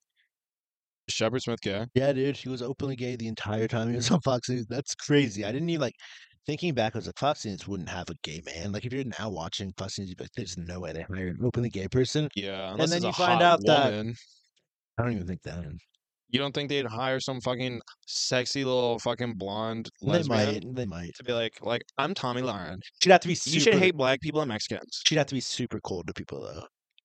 [1.10, 1.86] Shepard Smith gay.
[1.95, 4.65] Yeah, dude, he was openly gay the entire time he was on Fox News.
[4.69, 5.43] That's crazy.
[5.43, 5.95] I didn't even like
[6.45, 6.95] thinking back.
[6.95, 8.71] Was like, Fox News wouldn't have a gay man.
[8.71, 11.27] Like, if you're now watching Fox News, you'd be like, there's no way they hire
[11.27, 12.29] an openly gay person.
[12.36, 13.93] Yeah, unless then you a find out that-
[14.97, 15.63] I don't even think that.
[16.29, 20.63] You don't think they'd hire some fucking sexy little fucking blonde They might.
[20.75, 21.13] They might.
[21.15, 22.77] to be like, like I'm Tomi Lahren.
[23.01, 23.36] She'd have to be.
[23.36, 25.01] Super, You should hate black people and Mexicans.
[25.06, 26.63] She'd have to be super cold to people, though.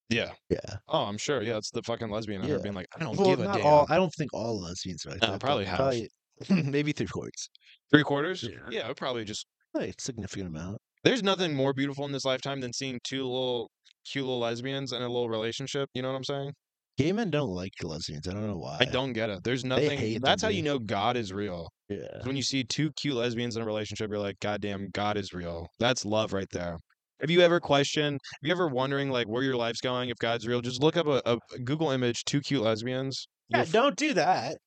[0.09, 0.31] Yeah.
[0.49, 0.77] Yeah.
[0.89, 1.43] Oh, I'm sure.
[1.43, 2.57] Yeah, it's the fucking lesbian Yeah.
[2.63, 3.67] being like, I don't Well, give a damn.
[3.67, 3.87] all.
[3.91, 5.77] I don't think all lesbians are like No, that, probably have.
[5.77, 6.09] Probably,
[6.51, 7.51] maybe three quarters.
[7.91, 8.43] Three quarters?
[8.43, 8.59] Yeah.
[8.71, 9.47] Yeah, would probably just.
[9.75, 10.79] Oh, like a significant amount.
[11.05, 13.71] There's nothing more beautiful in this lifetime than seeing two little
[14.11, 15.89] cute little lesbians in a little relationship.
[15.95, 16.53] You know what I'm saying?
[16.97, 18.27] Gay men don't like lesbians.
[18.27, 18.79] I don't know why.
[18.81, 19.45] I don't get it.
[19.45, 20.19] There's nothing.
[20.21, 21.69] That's them, how you know God is real.
[21.89, 22.25] Yeah.
[22.25, 25.33] When you see two cute lesbians in a relationship, you're like, God damn, God is
[25.33, 25.69] real.
[25.79, 26.77] That's love right there.
[27.21, 30.47] Have you ever questioned, have you ever wondering like where your life's going, if God's
[30.47, 30.61] real?
[30.61, 33.29] Just look up a, a Google image, two cute lesbians.
[33.49, 34.59] Yeah, f- don't do that.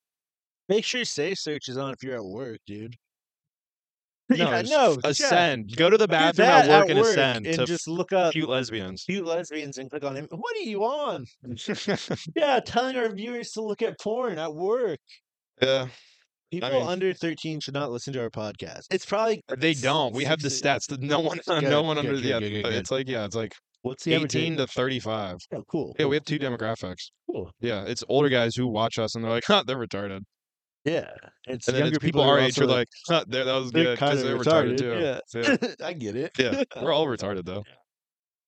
[0.71, 2.95] Make sure safe search is on if you're at work, dude.
[4.29, 4.97] no, yeah, no.
[5.03, 5.75] ascend.
[5.75, 8.47] Go to the bathroom that at work and ascend and to just look up cute
[8.47, 9.03] lesbians.
[9.03, 10.29] cute lesbians and click on him.
[10.31, 11.25] What are you on?
[12.38, 14.99] Yeah, telling our viewers to look at porn at work.
[15.62, 15.88] yeah,
[16.51, 18.84] People mean- under 13 should not listen to our podcast.
[18.91, 20.15] It's probably they don't.
[20.15, 20.88] We have the stats.
[20.88, 22.27] that No one, Good, no one good, under good, the.
[22.29, 22.73] Yeah, uh, good.
[22.75, 25.36] it's like yeah, it's like what's the 18 to 35.
[25.53, 25.93] Oh, cool.
[25.99, 27.10] Yeah, we have two demographics.
[27.29, 27.51] cool.
[27.60, 30.21] Yeah, it's older guys who watch us and they're like, huh, they're retarded.
[30.86, 31.13] Yeah,
[31.46, 33.46] it's And then younger it's people who our are age are also, like, huh, that
[33.46, 34.98] was they're good because they're retarded, too.
[35.00, 35.56] Yeah, Yeah.
[35.84, 36.32] I get it.
[36.38, 37.63] Yeah, we're all retarded though.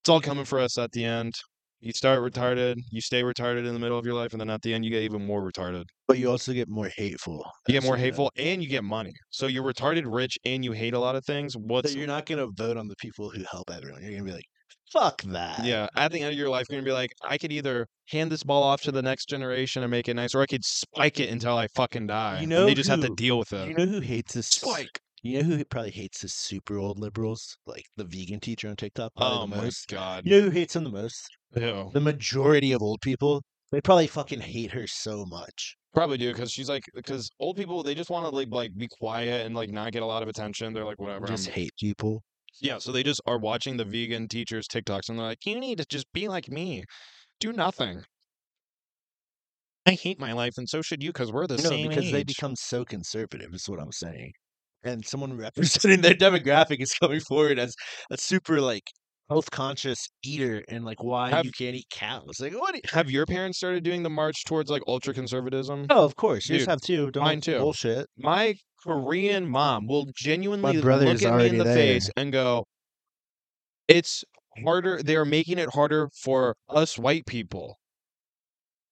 [0.02, 1.34] It's all coming for us at the end.
[1.80, 4.62] You start retarded, you stay retarded in the middle of your life, and then at
[4.62, 5.84] the end you get even more retarded.
[6.08, 7.46] But you also get more hateful.
[7.68, 9.14] You get more hateful and you get money.
[9.32, 11.56] So you're retarded rich and you hate a lot of things.
[11.56, 14.02] So What's you're not gonna vote on the people who help everyone.
[14.02, 14.46] You're gonna be like,
[14.94, 15.66] fuck that.
[15.66, 18.32] yeah, at the end of your life, you're gonna be like, I could either hand
[18.32, 21.20] this ball off to the next generation and make it nice, or I could spike
[21.20, 22.36] it until I fucking die.
[22.38, 23.68] You and know they just have to deal with it.
[23.70, 24.48] You know who hates this?
[24.48, 25.02] Spike.
[25.22, 29.12] You know who probably hates the super old liberals, like the vegan teacher on TikTok.
[29.18, 29.88] Oh my most.
[29.88, 30.24] god.
[30.26, 31.30] You know who hates them the most?
[31.56, 31.92] Ew.
[31.94, 33.42] The majority of old people.
[33.72, 35.76] They probably fucking hate her so much.
[35.94, 38.88] Probably do because she's like because old people they just want to like like be
[39.00, 40.74] quiet and like not get a lot of attention.
[40.74, 41.26] They're like whatever.
[41.26, 42.22] Just I'm- hate people.
[42.62, 45.80] Yeah, so they just are watching the vegan teachers TikToks and they're like, you need
[45.80, 46.84] to just be like me,
[47.40, 48.04] do nothing.
[49.86, 52.20] I hate my life, and so should you, because we're the no, same because they
[52.20, 52.28] age.
[52.28, 53.54] become so conservative.
[53.54, 54.32] Is what I'm saying.
[54.84, 57.76] And someone representing their demographic is coming forward as
[58.10, 58.84] a super like
[59.30, 62.40] health conscious eater and like why Have- you can't eat cows.
[62.40, 62.74] Like what?
[62.74, 65.88] do you- Have your parents started doing the march towards like ultra conservatism?
[65.90, 66.48] Oh, of course.
[66.50, 67.12] Yours Dude, have too.
[67.12, 67.58] Don't mine too.
[67.58, 68.08] Bullshit.
[68.18, 71.76] My Korean mom will genuinely look at me in the there.
[71.76, 72.66] face and go,
[73.88, 74.24] "It's
[74.64, 75.02] harder.
[75.02, 77.80] They're making it harder for us white people."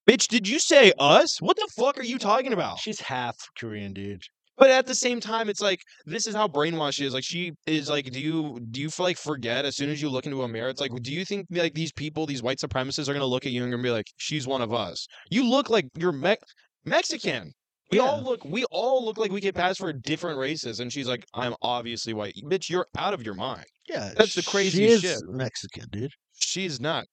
[0.09, 1.41] Bitch, did you say us?
[1.41, 2.79] What the fuck are you talking about?
[2.79, 4.23] She's half Korean, dude.
[4.57, 7.13] But at the same time, it's like this is how brainwashed she is.
[7.13, 10.25] Like she is like, do you do you like forget as soon as you look
[10.25, 10.69] into a mirror?
[10.69, 13.51] It's like, do you think like these people, these white supremacists, are gonna look at
[13.51, 15.07] you and gonna be like, she's one of us?
[15.29, 16.37] You look like you're Me-
[16.85, 17.53] Mexican.
[17.91, 21.07] We all look, we all look like we get pass for different races, and she's
[21.07, 22.35] like, I'm obviously white.
[22.45, 23.65] Bitch, you're out of your mind.
[23.89, 24.41] Yeah, That's the
[24.83, 25.19] is shit.
[25.27, 26.11] Mexican, dude.
[26.33, 27.05] She's not.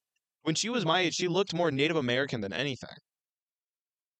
[0.42, 2.96] When she was my age, she looked more Native American than anything.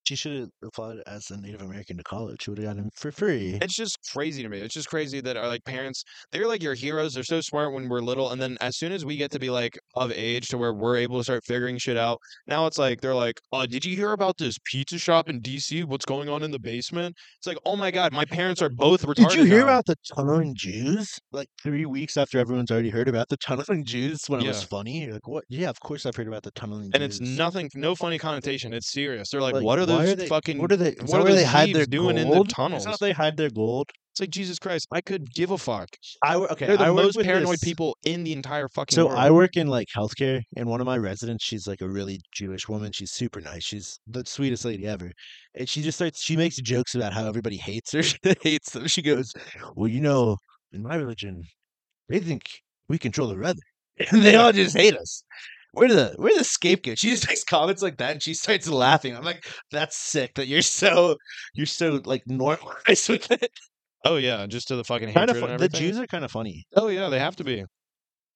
[0.09, 2.45] She should have applied as a Native American to college.
[2.45, 3.59] She would have gotten in for free.
[3.61, 4.59] It's just crazy to me.
[4.59, 7.13] It's just crazy that our like parents, they're like your heroes.
[7.13, 9.51] They're so smart when we're little, and then as soon as we get to be
[9.51, 13.03] like of age to where we're able to start figuring shit out, now it's like
[13.03, 15.85] they're like, "Oh, did you hear about this pizza shop in DC?
[15.85, 19.03] What's going on in the basement?" It's like, "Oh my god, my parents are both
[19.03, 21.19] retarded." Did you hear now." about the tunneling Jews?
[21.33, 25.05] Like three weeks after everyone's already heard about the tunneling Jews when it was funny.
[25.05, 25.45] You're like, what?
[25.51, 28.73] Yeah, of course I've heard about the tunneling And it's nothing, no funny connotation.
[28.73, 29.31] It's serious.
[29.31, 30.59] They're like, Like, "What are why those they, fucking?
[30.59, 30.95] What are they?
[31.07, 32.51] What are they hide their doing in the gold?
[32.51, 33.91] tunnels?" Is that how they hide their gold?
[34.13, 34.89] It's like Jesus Christ.
[34.93, 35.89] I could give a fuck.
[36.25, 36.67] I okay.
[36.67, 39.19] They're the I most paranoid this- people in the entire fucking So world.
[39.19, 42.69] I work in like healthcare, and one of my residents, she's like a really Jewish
[42.69, 42.91] woman.
[42.93, 43.63] She's super nice.
[43.65, 45.13] She's the sweetest lady ever.
[45.55, 46.23] And she just starts.
[46.23, 48.03] She makes jokes about how everybody hates her.
[48.03, 48.87] She hates them.
[48.89, 49.33] She goes,
[49.77, 50.37] "Well, you know,
[50.73, 51.43] in my religion,
[52.09, 52.43] they think
[52.89, 53.61] we control the weather,
[54.11, 55.23] and they all just hate us.
[55.75, 59.17] We're the we're the scapegoat." She just makes comments like that, and she starts laughing.
[59.17, 61.17] I'm like, "That's sick that you're so
[61.55, 63.51] you're so like normalized with it."
[64.05, 65.69] Oh yeah, just to the fucking Kind hatred of the.
[65.69, 66.65] Jews are kind of funny.
[66.77, 67.65] Oh yeah, they have to be.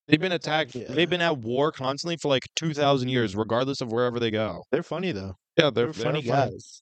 [0.07, 0.75] They've been attacked.
[0.75, 0.85] Yeah.
[0.89, 4.63] They've been at war constantly for like two thousand years, regardless of wherever they go.
[4.71, 5.35] They're funny though.
[5.57, 6.81] Yeah, They're, they're, funny guys.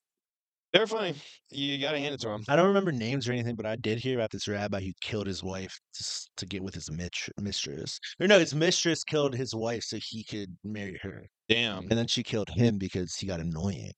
[0.74, 1.16] They're funny.
[1.50, 2.44] You gotta hand it to them.
[2.48, 5.28] I don't remember names or anything, but I did hear about this rabbi who killed
[5.28, 6.90] his wife just to get with his
[7.38, 8.00] mistress.
[8.22, 11.80] Or no, his mistress killed his wife so he could marry her, Damn.
[11.90, 13.92] and then she killed him because he got annoying.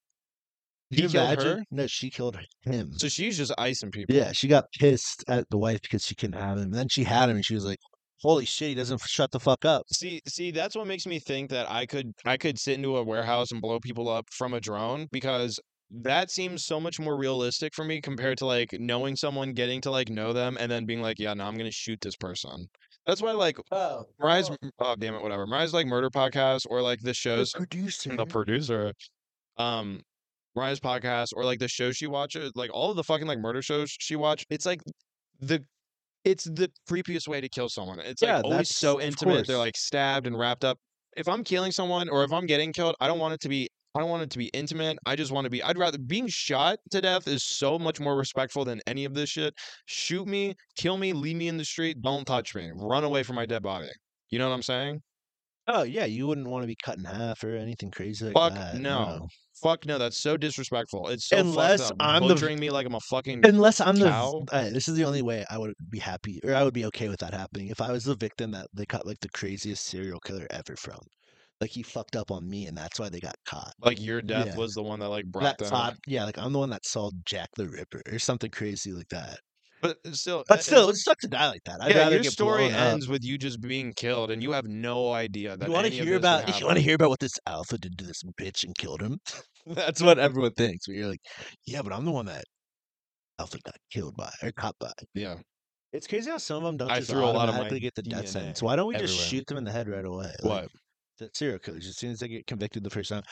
[0.91, 1.57] Can you imagine?
[1.59, 1.63] her?
[1.71, 2.91] No, she killed him.
[2.93, 4.15] So she's just icing people.
[4.15, 6.65] Yeah, she got pissed at the wife because she couldn't have him.
[6.65, 7.79] And then she had him, and she was like,
[8.21, 11.19] "Holy shit, he doesn't f- shut the fuck up." See, see, that's what makes me
[11.19, 14.53] think that I could, I could sit into a warehouse and blow people up from
[14.53, 15.59] a drone because
[16.01, 19.91] that seems so much more realistic for me compared to like knowing someone, getting to
[19.91, 22.67] like know them, and then being like, yeah, no, I'm gonna shoot this person.
[23.05, 25.45] That's why like Oh, Mariah's, oh damn it, whatever.
[25.45, 28.15] Mariah's like murder podcast or like this shows, producer.
[28.15, 28.93] the producer,
[29.57, 30.01] um,
[30.55, 33.61] Mariah's podcast or like the show she watches, like all of the fucking like murder
[33.61, 34.45] shows she watch.
[34.49, 34.81] It's like
[35.39, 35.63] the,
[36.23, 37.99] it's the creepiest way to kill someone.
[37.99, 39.47] It's Yeah, like always so intimate.
[39.47, 40.77] They're like stabbed and wrapped up.
[41.17, 43.69] If I'm killing someone or if I'm getting killed, I don't want it to be.
[43.95, 44.97] I don't want it to be intimate.
[45.05, 45.61] I just want to be.
[45.61, 49.29] I'd rather being shot to death is so much more respectful than any of this
[49.29, 49.53] shit.
[49.85, 52.01] Shoot me, kill me, leave me in the street.
[52.01, 52.71] Don't touch me.
[52.75, 53.89] Run away from my dead body.
[54.31, 55.01] You know what I'm saying?
[55.67, 58.53] Oh yeah, you wouldn't want to be cut in half or anything crazy like Fuck
[58.55, 58.75] that.
[58.75, 59.27] no.
[59.61, 61.07] Fuck no, that's so disrespectful.
[61.07, 61.97] It's so Unless fucked up.
[62.01, 65.05] I'm the butchering me like I'm a fucking Unless I'm the, v- this is the
[65.05, 67.67] only way I would be happy, or I would be okay with that happening.
[67.67, 70.99] If I was the victim that they caught like the craziest serial killer ever from,
[71.61, 73.73] like he fucked up on me, and that's why they got caught.
[73.79, 74.57] like your death Yeah.
[74.57, 75.97] was the one that like brought That them.
[76.07, 79.39] yeah, like I'm the one that saw Jack the Ripper or something crazy like that.
[79.81, 81.81] But still, But uh, still, it sucks to die like that.
[81.81, 82.91] I'd yeah, your story blown up.
[82.93, 85.65] ends with you just being killed, and you have no idea that.
[85.67, 86.47] You want to hear about?
[86.59, 89.19] You want to hear about what this alpha did to this bitch and killed him?
[89.65, 90.87] That's what everyone thinks.
[90.87, 91.21] But you're like,
[91.65, 92.45] yeah, but I'm the one that
[93.39, 94.91] alpha got killed by or caught by.
[95.13, 95.39] Yeah,
[95.93, 97.95] It's crazy how some of them don't I just threw a lot of automatically get
[97.95, 98.61] the death DNA sentence.
[98.61, 99.27] Why don't we just everywhere.
[99.29, 100.33] shoot them in the head right away?
[100.41, 100.69] Like, what?
[101.19, 103.23] The serial killers, as soon as they get convicted the first time.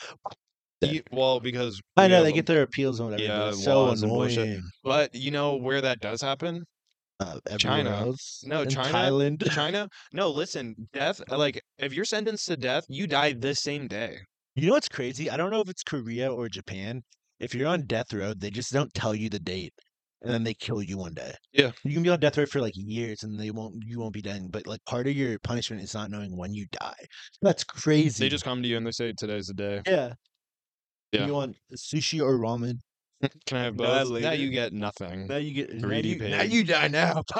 [0.82, 3.22] You- well, because I we know they get their appeals and whatever.
[3.22, 4.38] Yeah, so laws and bullshit.
[4.38, 4.62] annoying.
[4.82, 6.64] But you know where that does happen?
[7.20, 7.90] Uh, China.
[7.90, 8.42] else.
[8.44, 9.48] No, in China- Thailand.
[9.54, 9.88] China?
[10.12, 11.20] No, listen, death.
[11.28, 14.18] Like, if you're sentenced to death, you die the same day.
[14.56, 15.30] You know what's crazy?
[15.30, 17.02] I don't know if it's Korea or Japan.
[17.38, 19.72] If you're on death row, they just don't tell you the date,
[20.22, 21.32] and then they kill you one day.
[21.52, 21.72] Yeah.
[21.84, 23.76] you can be on death row for like years, and they won't.
[23.84, 24.48] You won't be done.
[24.50, 27.04] But like part of your punishment is not knowing when you die.
[27.42, 28.24] That's crazy.
[28.24, 30.14] They just come to you and they say, "Today's the day." yeah.
[31.12, 31.26] Yeah.
[31.26, 32.78] You want sushi or ramen?
[33.46, 34.22] Can I have You know that both?
[34.22, 34.42] Now later.
[34.42, 35.26] you get nothing.
[35.26, 37.22] Now you get now Greedy you, now you die now.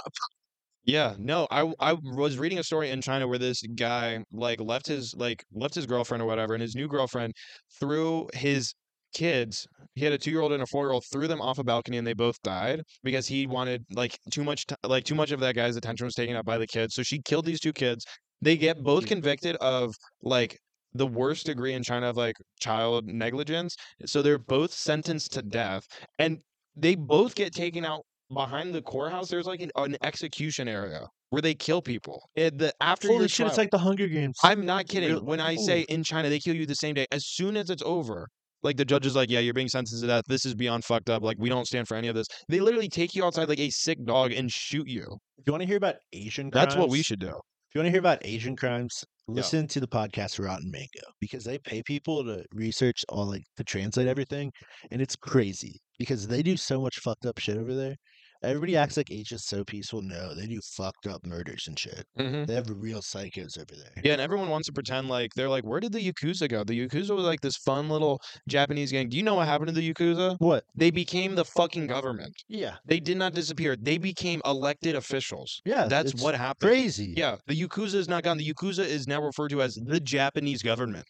[0.84, 4.88] Yeah, no, I I was reading a story in China where this guy like left
[4.88, 7.34] his like left his girlfriend or whatever, and his new girlfriend
[7.78, 8.74] threw his
[9.12, 9.66] kids.
[9.94, 12.40] He had a two-year-old and a four-year-old, threw them off a balcony, and they both
[12.42, 16.06] died because he wanted like too much t- like too much of that guy's attention
[16.06, 16.94] was taken up by the kids.
[16.94, 18.04] So she killed these two kids.
[18.40, 19.14] They get both mm-hmm.
[19.14, 20.58] convicted of like
[20.94, 23.76] the worst degree in China of like child negligence.
[24.06, 25.84] So they're both sentenced to death,
[26.18, 26.38] and
[26.76, 29.28] they both get taken out behind the courthouse.
[29.28, 32.28] There's like an, an execution area where they kill people.
[32.34, 33.46] It, the after Holy shit!
[33.46, 34.38] It's like the Hunger Games.
[34.42, 35.24] I'm not kidding.
[35.24, 37.06] When I say in China, they kill you the same day.
[37.10, 38.28] As soon as it's over,
[38.62, 40.24] like the judge is like, yeah, you're being sentenced to death.
[40.28, 41.22] This is beyond fucked up.
[41.22, 42.26] Like we don't stand for any of this.
[42.48, 45.18] They literally take you outside like a sick dog and shoot you.
[45.38, 47.28] If you want to hear about Asian That's what we should do.
[47.28, 51.42] If you want to hear about Asian crimes, listen to the podcast Rotten Mango because
[51.44, 54.52] they pay people to research all like to translate everything,
[54.90, 57.96] and it's crazy because they do so much fucked up shit over there.
[58.42, 60.02] Everybody acts like Asia's so peaceful.
[60.02, 62.06] No, they do fucked up murders and shit.
[62.18, 62.46] Mhm.
[62.46, 64.02] They have real psychos over there.
[64.02, 66.64] Yeah, and everyone wants to pretend like they're like, where did the Yakuza go?
[66.64, 69.08] The Yakuza was like this fun little Japanese gang.
[69.08, 70.36] Do you know what happened to the Yakuza?
[70.38, 70.64] What?
[70.74, 72.34] They became the fucking government.
[72.48, 72.76] Yeah.
[72.84, 73.76] They did not disappear.
[73.76, 75.60] They became elected officials.
[75.64, 75.86] Yeah.
[75.86, 76.70] That's what happened.
[76.70, 77.14] Crazy.
[77.16, 78.38] Yeah, the Yakuza is not gone.
[78.38, 81.06] The Yakuza is now referred to as the Japanese government.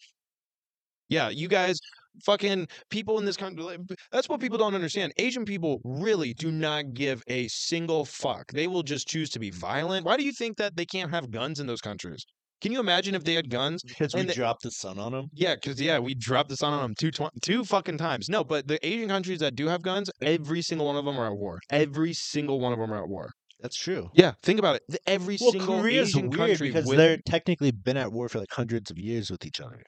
[1.08, 1.78] Yeah, you guys,
[2.24, 3.78] fucking people in this country.
[4.10, 5.12] That's what people don't understand.
[5.18, 8.50] Asian people really do not give a single fuck.
[8.52, 10.06] They will just choose to be violent.
[10.06, 12.24] Why do you think that they can't have guns in those countries?
[12.60, 13.82] Can you imagine if they had guns?
[13.82, 15.26] Because we dropped the sun on them.
[15.34, 18.28] Yeah, because yeah, we dropped the sun on them two tw- two fucking times.
[18.28, 21.26] No, but the Asian countries that do have guns, every single one of them are
[21.26, 21.58] at war.
[21.70, 23.30] Every single one of them are at war.
[23.60, 24.10] That's true.
[24.14, 24.98] Yeah, think about it.
[25.06, 28.38] Every Well, single Korea's Asian weird country because with they're technically been at war for
[28.38, 29.82] like hundreds of years with each other.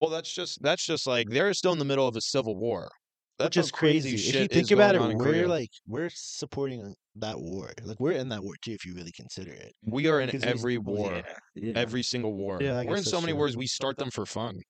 [0.00, 2.88] Well, that's just that's just like they're still in the middle of a civil war.
[3.38, 4.14] That's just is crazy.
[4.14, 5.48] If you think about it, we're Korea.
[5.48, 7.72] like we're supporting that war.
[7.84, 9.72] Like we're in that war too, if you really consider it.
[9.84, 11.22] we are in every war,
[11.54, 12.58] yeah, every single war.
[12.60, 13.38] Yeah, we're in so many true.
[13.38, 13.56] wars.
[13.56, 14.60] We start them for fun.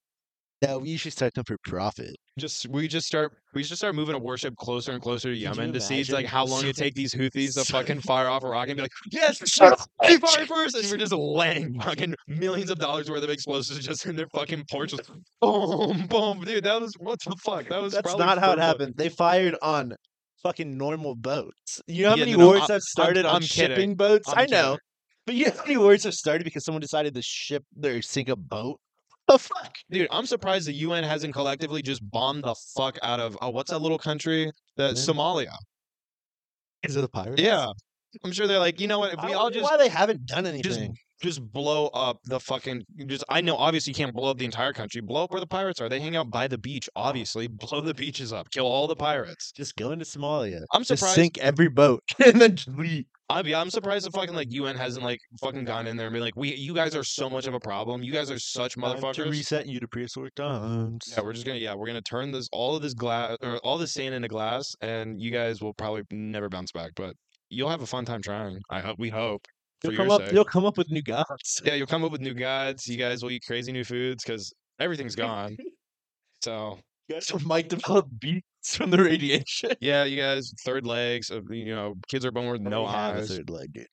[0.66, 2.16] No, we usually start them for profit.
[2.36, 5.72] Just we just start we just start moving a warship closer and closer to Yemen
[5.72, 8.72] to see like how long it take these Houthis to fucking fire off a rocket
[8.72, 9.38] and be like, yes,
[10.02, 14.06] hey, fire first, and we're just laying fucking millions of dollars worth of explosives just
[14.06, 15.08] in their fucking porch, just
[15.40, 16.64] boom, boom, dude.
[16.64, 17.68] That was what the fuck?
[17.68, 18.94] That was That's not how it happened.
[18.96, 19.94] They fired on
[20.42, 21.80] fucking normal boats.
[21.86, 23.76] You know how Yeah, many no, wars I'm- have started on I'm kidding.
[23.76, 24.28] shipping boats?
[24.28, 24.62] I'm I know.
[24.72, 24.78] kidding.
[25.26, 28.28] But you know how many wars have started because someone decided to ship their sink
[28.28, 28.80] a boat?
[29.28, 29.76] The fuck?
[29.90, 33.70] Dude, I'm surprised the UN hasn't collectively just bombed the fuck out of oh, what's
[33.70, 34.50] that little country?
[34.76, 34.94] That.
[34.94, 35.54] Somalia.
[36.82, 37.42] Is it the pirates?
[37.42, 37.66] Yeah.
[38.24, 39.12] I'm sure they're like, you know what?
[39.12, 40.96] If we all just why they haven't done anything.
[41.20, 44.72] just blow up the fucking just I know obviously you can't blow up the entire
[44.72, 45.02] country.
[45.02, 45.90] Blow up where the pirates are.
[45.90, 47.46] They hang out by the beach, obviously.
[47.48, 48.50] Blow the beaches up.
[48.50, 49.52] Kill all the pirates.
[49.52, 50.62] Just go into Somalia.
[50.72, 53.04] I'm Just surprised sink every boat and then just leave.
[53.30, 56.14] I'm yeah, I'm surprised the fucking like UN hasn't like fucking gone in there and
[56.14, 58.02] been like, we you guys are so much of a problem.
[58.02, 59.30] You guys are such Time to motherfuckers.
[59.30, 61.12] reset you to prehistoric times.
[61.14, 63.76] Yeah, we're just gonna yeah, we're gonna turn this all of this glass or all
[63.76, 66.92] this sand into glass, and you guys will probably never bounce back.
[66.96, 67.14] But
[67.50, 68.60] you'll have a fun time trying.
[68.70, 68.98] I hope.
[68.98, 69.44] We hope.
[69.84, 70.22] You'll come up.
[70.22, 70.32] sake.
[70.32, 71.60] You'll come up with new gods.
[71.64, 72.86] Yeah, you'll come up with new gods.
[72.88, 75.56] You guys will eat crazy new foods because everything's gone.
[76.40, 79.70] So You guys might develop beaks from the radiation.
[79.80, 81.30] yeah, you guys third legs.
[81.30, 83.28] uh, You know, kids are born with no a eyes.
[83.28, 83.86] third leg, dude.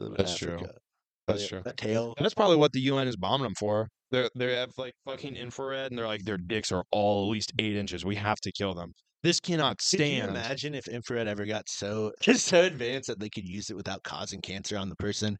[0.00, 0.54] Live in That's true.
[0.54, 0.74] Africa.
[1.26, 1.60] That's true.
[1.64, 2.14] That tail.
[2.18, 3.88] That's probably what the UN is bombing them for.
[4.10, 7.52] They they have like fucking infrared, and they're like their dicks are all at least
[7.58, 8.04] eight inches.
[8.04, 8.92] We have to kill them.
[9.22, 10.30] This cannot Could you stand.
[10.30, 14.02] imagine if infrared ever got so just so advanced that they could use it without
[14.04, 15.36] causing cancer on the person?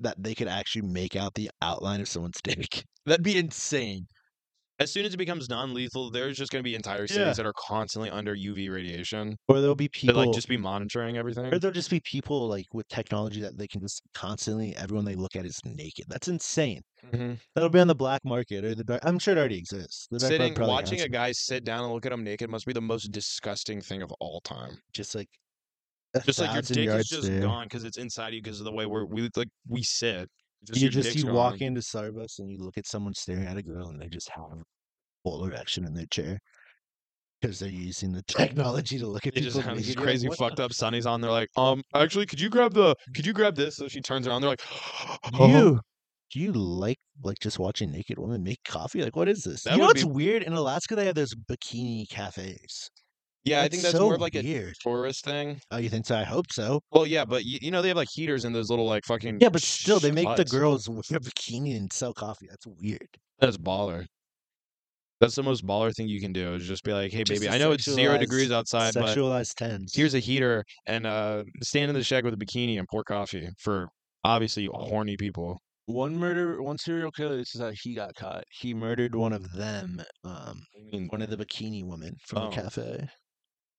[0.00, 2.84] That they could actually make out the outline of someone's dick.
[3.06, 4.06] That'd be insane.
[4.80, 7.32] As soon as it becomes non-lethal, there's just going to be entire cities Yeah.
[7.34, 9.36] that are constantly under UV radiation.
[9.46, 11.46] Or there'll be That people like just be monitoring everything.
[11.54, 15.14] or there'll just be people like with technology that they can just constantly everyone they
[15.14, 16.06] look at is naked.
[16.08, 16.82] That's insane.
[17.12, 17.38] Mhm.
[17.54, 19.00] That'll be on the black market or the dark.
[19.04, 20.08] I'm sure it already exists.
[20.18, 23.12] Sitting, watching a guy sit down and look at him naked must be the most
[23.12, 24.76] disgusting thing of all time.
[24.92, 25.28] just like
[26.24, 27.40] Just like your dick is just there.
[27.42, 30.28] gone because it's inside you because of the way we're we like we sit.
[30.64, 33.62] Just you just you walk into Starbucks and you look at someone staring at a
[33.62, 34.62] girl and they just have
[35.22, 36.38] full erection in their chair
[37.40, 39.54] because they're using the technology to look at They people.
[39.60, 39.88] just have these.
[39.88, 41.20] You're like, crazy fucked up sunnies on.
[41.20, 43.76] They're like, um, actually, could you grab the, could you grab this?
[43.76, 44.40] So she turns around.
[44.42, 44.62] They're like,
[45.36, 45.80] Do you
[46.32, 49.02] do you like like just watching naked women make coffee?
[49.02, 49.62] Like what is this?
[49.62, 50.42] That you know what's be- weird?
[50.42, 52.90] In Alaska they have those bikini cafes.
[53.44, 54.74] Yeah, I That's think that's so more of like a weird.
[54.80, 55.60] tourist thing.
[55.70, 56.16] Oh, you think so?
[56.16, 56.80] I hope so.
[56.92, 59.38] Well, yeah, but you, you know they have like heaters in those little like fucking
[59.40, 60.50] Yeah, but still, they make the huts.
[60.50, 62.46] girls wear a bikini and sell coffee.
[62.48, 63.06] That's weird.
[63.40, 64.06] That's baller.
[65.20, 67.50] That's the most baller thing you can do is just be like, hey Just baby,
[67.50, 69.94] a I know it's zero sexualized- degrees outside, but Sexualized tens.
[69.94, 73.48] here's a heater and uh stand in the shed with a bikini and pour coffee
[73.58, 73.88] for
[74.24, 75.58] obviously horny people.
[75.86, 77.36] one murder, one serial killer.
[77.36, 78.44] This is how he got caught.
[78.50, 80.02] He murdered one of them.
[80.24, 82.50] Um, I mean, one of the bikini women from Oh.
[82.50, 83.08] the cafe.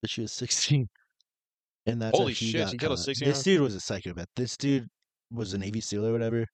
[0.01, 0.87] But she was 16.
[1.87, 3.05] And that's Holy how he shit, got he killed a caught.
[3.05, 3.35] 16-year-old?
[3.35, 4.27] This dude was a psychopath.
[4.35, 4.87] This dude
[5.31, 6.45] was a Navy SEAL or whatever.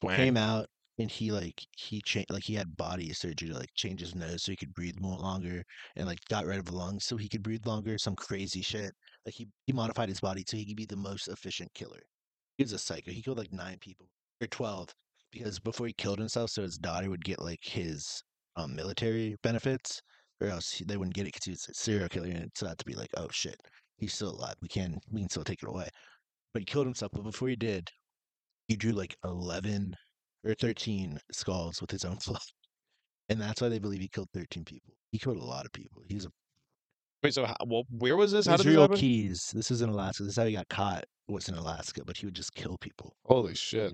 [0.00, 0.16] swag.
[0.16, 0.66] Came out
[0.98, 4.42] and he like he changed like he had body surgery to like change his nose
[4.42, 5.62] so he could breathe more longer
[5.96, 7.96] and like got rid of the lungs so he could breathe longer.
[7.98, 8.92] Some crazy shit.
[9.26, 12.00] Like he he modified his body so he could be the most efficient killer.
[12.56, 13.12] He was a psycho.
[13.12, 14.08] He killed like nine people
[14.40, 14.88] or twelve
[15.30, 18.22] because before he killed himself, so his daughter would get like his
[18.56, 20.00] um, military benefits,
[20.40, 22.60] or else he, they wouldn't get it because he was a serial killer, and it's
[22.60, 23.60] that to be like, oh shit,
[23.96, 24.54] he's still alive.
[24.60, 25.88] We can we can still take it away.
[26.52, 27.12] But he killed himself.
[27.12, 27.88] But before he did,
[28.66, 29.94] he drew like eleven
[30.44, 32.40] or thirteen skulls with his own blood,
[33.28, 34.94] and that's why they believe he killed thirteen people.
[35.10, 36.02] He killed a lot of people.
[36.08, 36.30] He's a
[37.22, 38.46] Wait, so how, well, where was this?
[38.46, 38.96] How did this happen?
[38.96, 39.50] Keyes.
[39.52, 40.22] This is in Alaska.
[40.22, 41.04] This is how he got caught.
[41.26, 43.14] Was in Alaska, but he would just kill people.
[43.24, 43.92] Holy shit!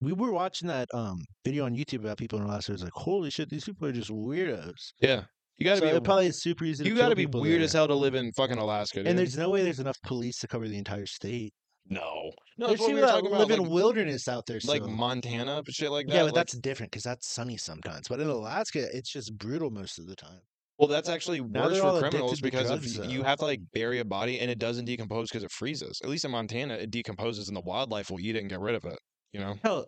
[0.00, 2.72] We were watching that um video on YouTube about people in Alaska.
[2.72, 4.92] It was like, holy shit, these people are just weirdos.
[5.00, 5.24] Yeah,
[5.58, 5.96] you gotta So be.
[5.96, 6.84] it probably is super easy.
[6.84, 7.64] you to gotta be weird there.
[7.64, 8.98] as hell to live in fucking Alaska.
[9.00, 9.06] Dude.
[9.08, 11.52] And there's no way there's enough police to cover the entire state.
[11.88, 12.68] no, no.
[12.68, 14.58] There's what we people that talking about, live in like, wilderness out there.
[14.64, 14.88] like still.
[14.88, 16.14] Montana, shit like that.
[16.14, 18.08] yeah, but like- that's different because that's sunny sometimes.
[18.08, 20.40] But in Alaska, it's just brutal most of the time.
[20.78, 24.00] Well, that's actually Now worse for criminals because drugs, if you have to like bury
[24.00, 26.00] a body and it doesn't decompose because it freezes.
[26.02, 28.74] At least in Montana, it decomposes and the wildlife will eat it and get rid
[28.74, 28.98] of it.
[29.32, 29.54] You know?
[29.62, 29.86] Hell,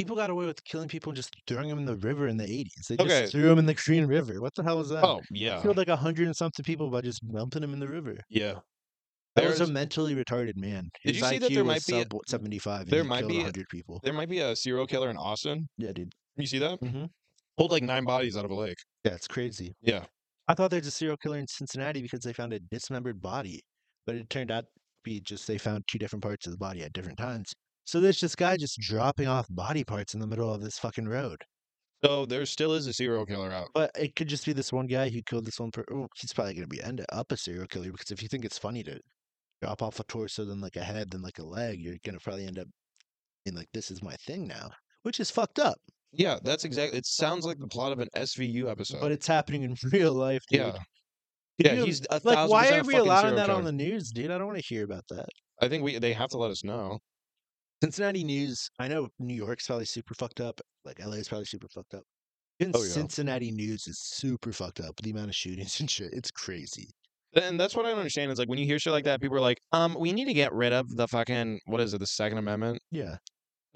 [0.00, 2.44] people got away with killing people and just throwing them in the river in the
[2.44, 2.86] 80s.
[2.88, 3.26] They just Okay.
[3.26, 4.40] threw them in the Green River.
[4.40, 5.04] What the hell was that?
[5.04, 7.88] Oh yeah, Killed like a hundred and something people by just dumping them in the
[7.88, 8.18] river.
[8.28, 8.60] yeah.
[9.36, 10.90] That was a There's- mentally retarded man.
[11.04, 13.02] Did His you see that IQ there was might be a- sub 75 and there
[13.04, 14.00] he might killed be a- 100 people.
[14.02, 15.68] There might be a serial killer in Austin.
[15.78, 16.12] Yeah, dude.
[16.36, 16.80] You see that?
[16.80, 17.04] hmm
[17.56, 18.78] Pulled like nine bodies out of a lake.
[19.04, 19.74] Yeah, it's crazy.
[19.82, 20.04] Yeah.
[20.48, 23.60] I thought there's a serial killer in Cincinnati because they found a dismembered body,
[24.06, 24.70] but it turned out to
[25.04, 27.52] be just they found two different parts of the body at different times.
[27.90, 31.08] So there's this guy just dropping off body parts in the middle of this fucking
[31.08, 31.42] road.
[32.04, 33.70] So there still is a serial killer out.
[33.74, 36.06] But it could just be this one guy who killed this one person.
[36.14, 38.56] he's probably going to be end up a serial killer because if you think it's
[38.56, 39.00] funny to
[39.60, 42.22] drop off a torso, then like a head, then like a leg, you're going to
[42.22, 42.68] probably end up
[43.44, 44.70] in like, this is my thing now,
[45.02, 45.78] which is fucked up.
[46.12, 46.96] Yeah, that's exactly.
[46.96, 49.00] It sounds like the plot of an SVU episode.
[49.00, 50.44] But it's happening in real life.
[50.48, 50.60] Dude.
[50.60, 50.74] yeah,
[51.58, 51.84] yeah.
[51.84, 54.30] He's a like, why are we allowing that on the news, dude?
[54.30, 55.26] I don't want to hear about that.
[55.60, 57.00] I think we they have to let us know.
[57.82, 58.70] Cincinnati news.
[58.78, 60.60] I know New York's probably super fucked up.
[60.84, 62.02] Like LA is probably super fucked up.
[62.58, 62.88] Even Oh, yeah.
[62.90, 64.94] Cincinnati news is super fucked up.
[65.02, 66.90] The amount of shootings and shit, it's crazy.
[67.34, 68.32] And that's what I don't understand.
[68.32, 70.34] Is like when you hear shit like that, people are like, "Um, we need to
[70.34, 73.16] get rid of the fucking what is it, the Second Amendment?" Yeah,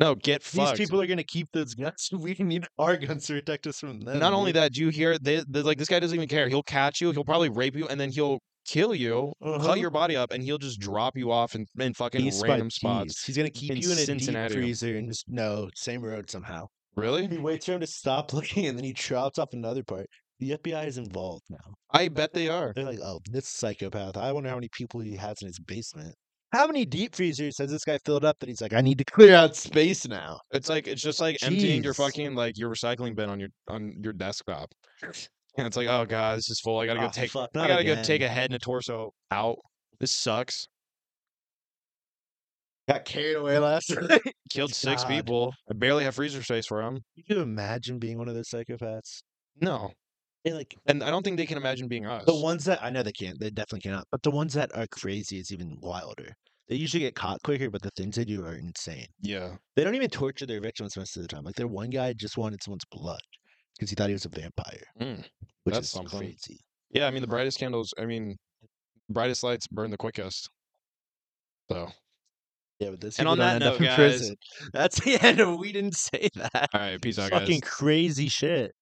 [0.00, 0.76] No, get these fucked.
[0.76, 2.10] people are gonna keep those guns.
[2.18, 4.18] We need our guns to protect us from them.
[4.18, 6.48] Not only that, do you hear they, they like this guy doesn't even care.
[6.48, 7.12] He'll catch you.
[7.12, 9.64] He'll probably rape you, and then he'll kill you, Uh-huh.
[9.66, 12.70] cut your body up, and he'll just drop you off in, in fucking by random
[12.70, 13.24] spots.
[13.24, 14.54] He's gonna keep in you in a Cincinnati.
[14.54, 16.66] deep freezer and just no same road somehow.
[16.96, 17.26] Really?
[17.26, 20.06] He waits for him to stop looking, and then he drops off another part.
[20.40, 21.74] The FBI is involved now.
[21.92, 22.72] I bet they are.
[22.74, 24.16] They're like, oh, this psychopath.
[24.16, 26.14] I wonder how many people he has in his basement.
[26.52, 29.04] How many deep freezers has this guy filled up that he's like, I need to
[29.04, 30.38] clear out space now?
[30.52, 33.96] It's like it's just like emptying your fucking like your recycling bin on your on
[34.02, 34.70] your desktop.
[35.56, 36.78] And it's like, oh god, this is full.
[36.80, 37.30] I gotta go Ah, take.
[37.30, 39.56] fuck, I not gotta go take a head and a torso out.
[40.00, 40.66] This sucks.
[42.88, 44.20] Got carried away last night.
[44.50, 45.08] Killed six God.
[45.10, 45.54] people.
[45.70, 46.98] I barely have freezer space for them.
[47.14, 49.22] You can imagine being one of those psychopaths.
[49.60, 49.92] No,
[50.44, 52.24] And like and I don't think they can imagine being us.
[52.26, 54.04] the ones that I know they can't, they definitely cannot.
[54.10, 56.34] But the ones that are crazy is even wilder.
[56.68, 59.06] They usually get caught quicker, but the things they do are insane.
[59.20, 61.44] yeah, They don't even torture their victims most of the time.
[61.44, 63.20] Like their one guy just wanted someone's blood
[63.76, 65.24] because he thought he was a vampire, Mm,
[65.64, 66.18] which That's is something.
[66.18, 66.60] crazy.
[66.90, 67.06] yeah.
[67.06, 67.92] I mean, the brightest candles.
[67.98, 68.36] I mean,
[69.10, 70.48] brightest lights burn the quickest.
[71.70, 71.88] So,
[72.80, 74.32] Yeah, but this And on that note, guys-
[74.72, 76.68] That's the end of We Didn't Say That.
[76.74, 77.40] all right, peace out, guys.
[77.40, 78.72] Fucking crazy shit.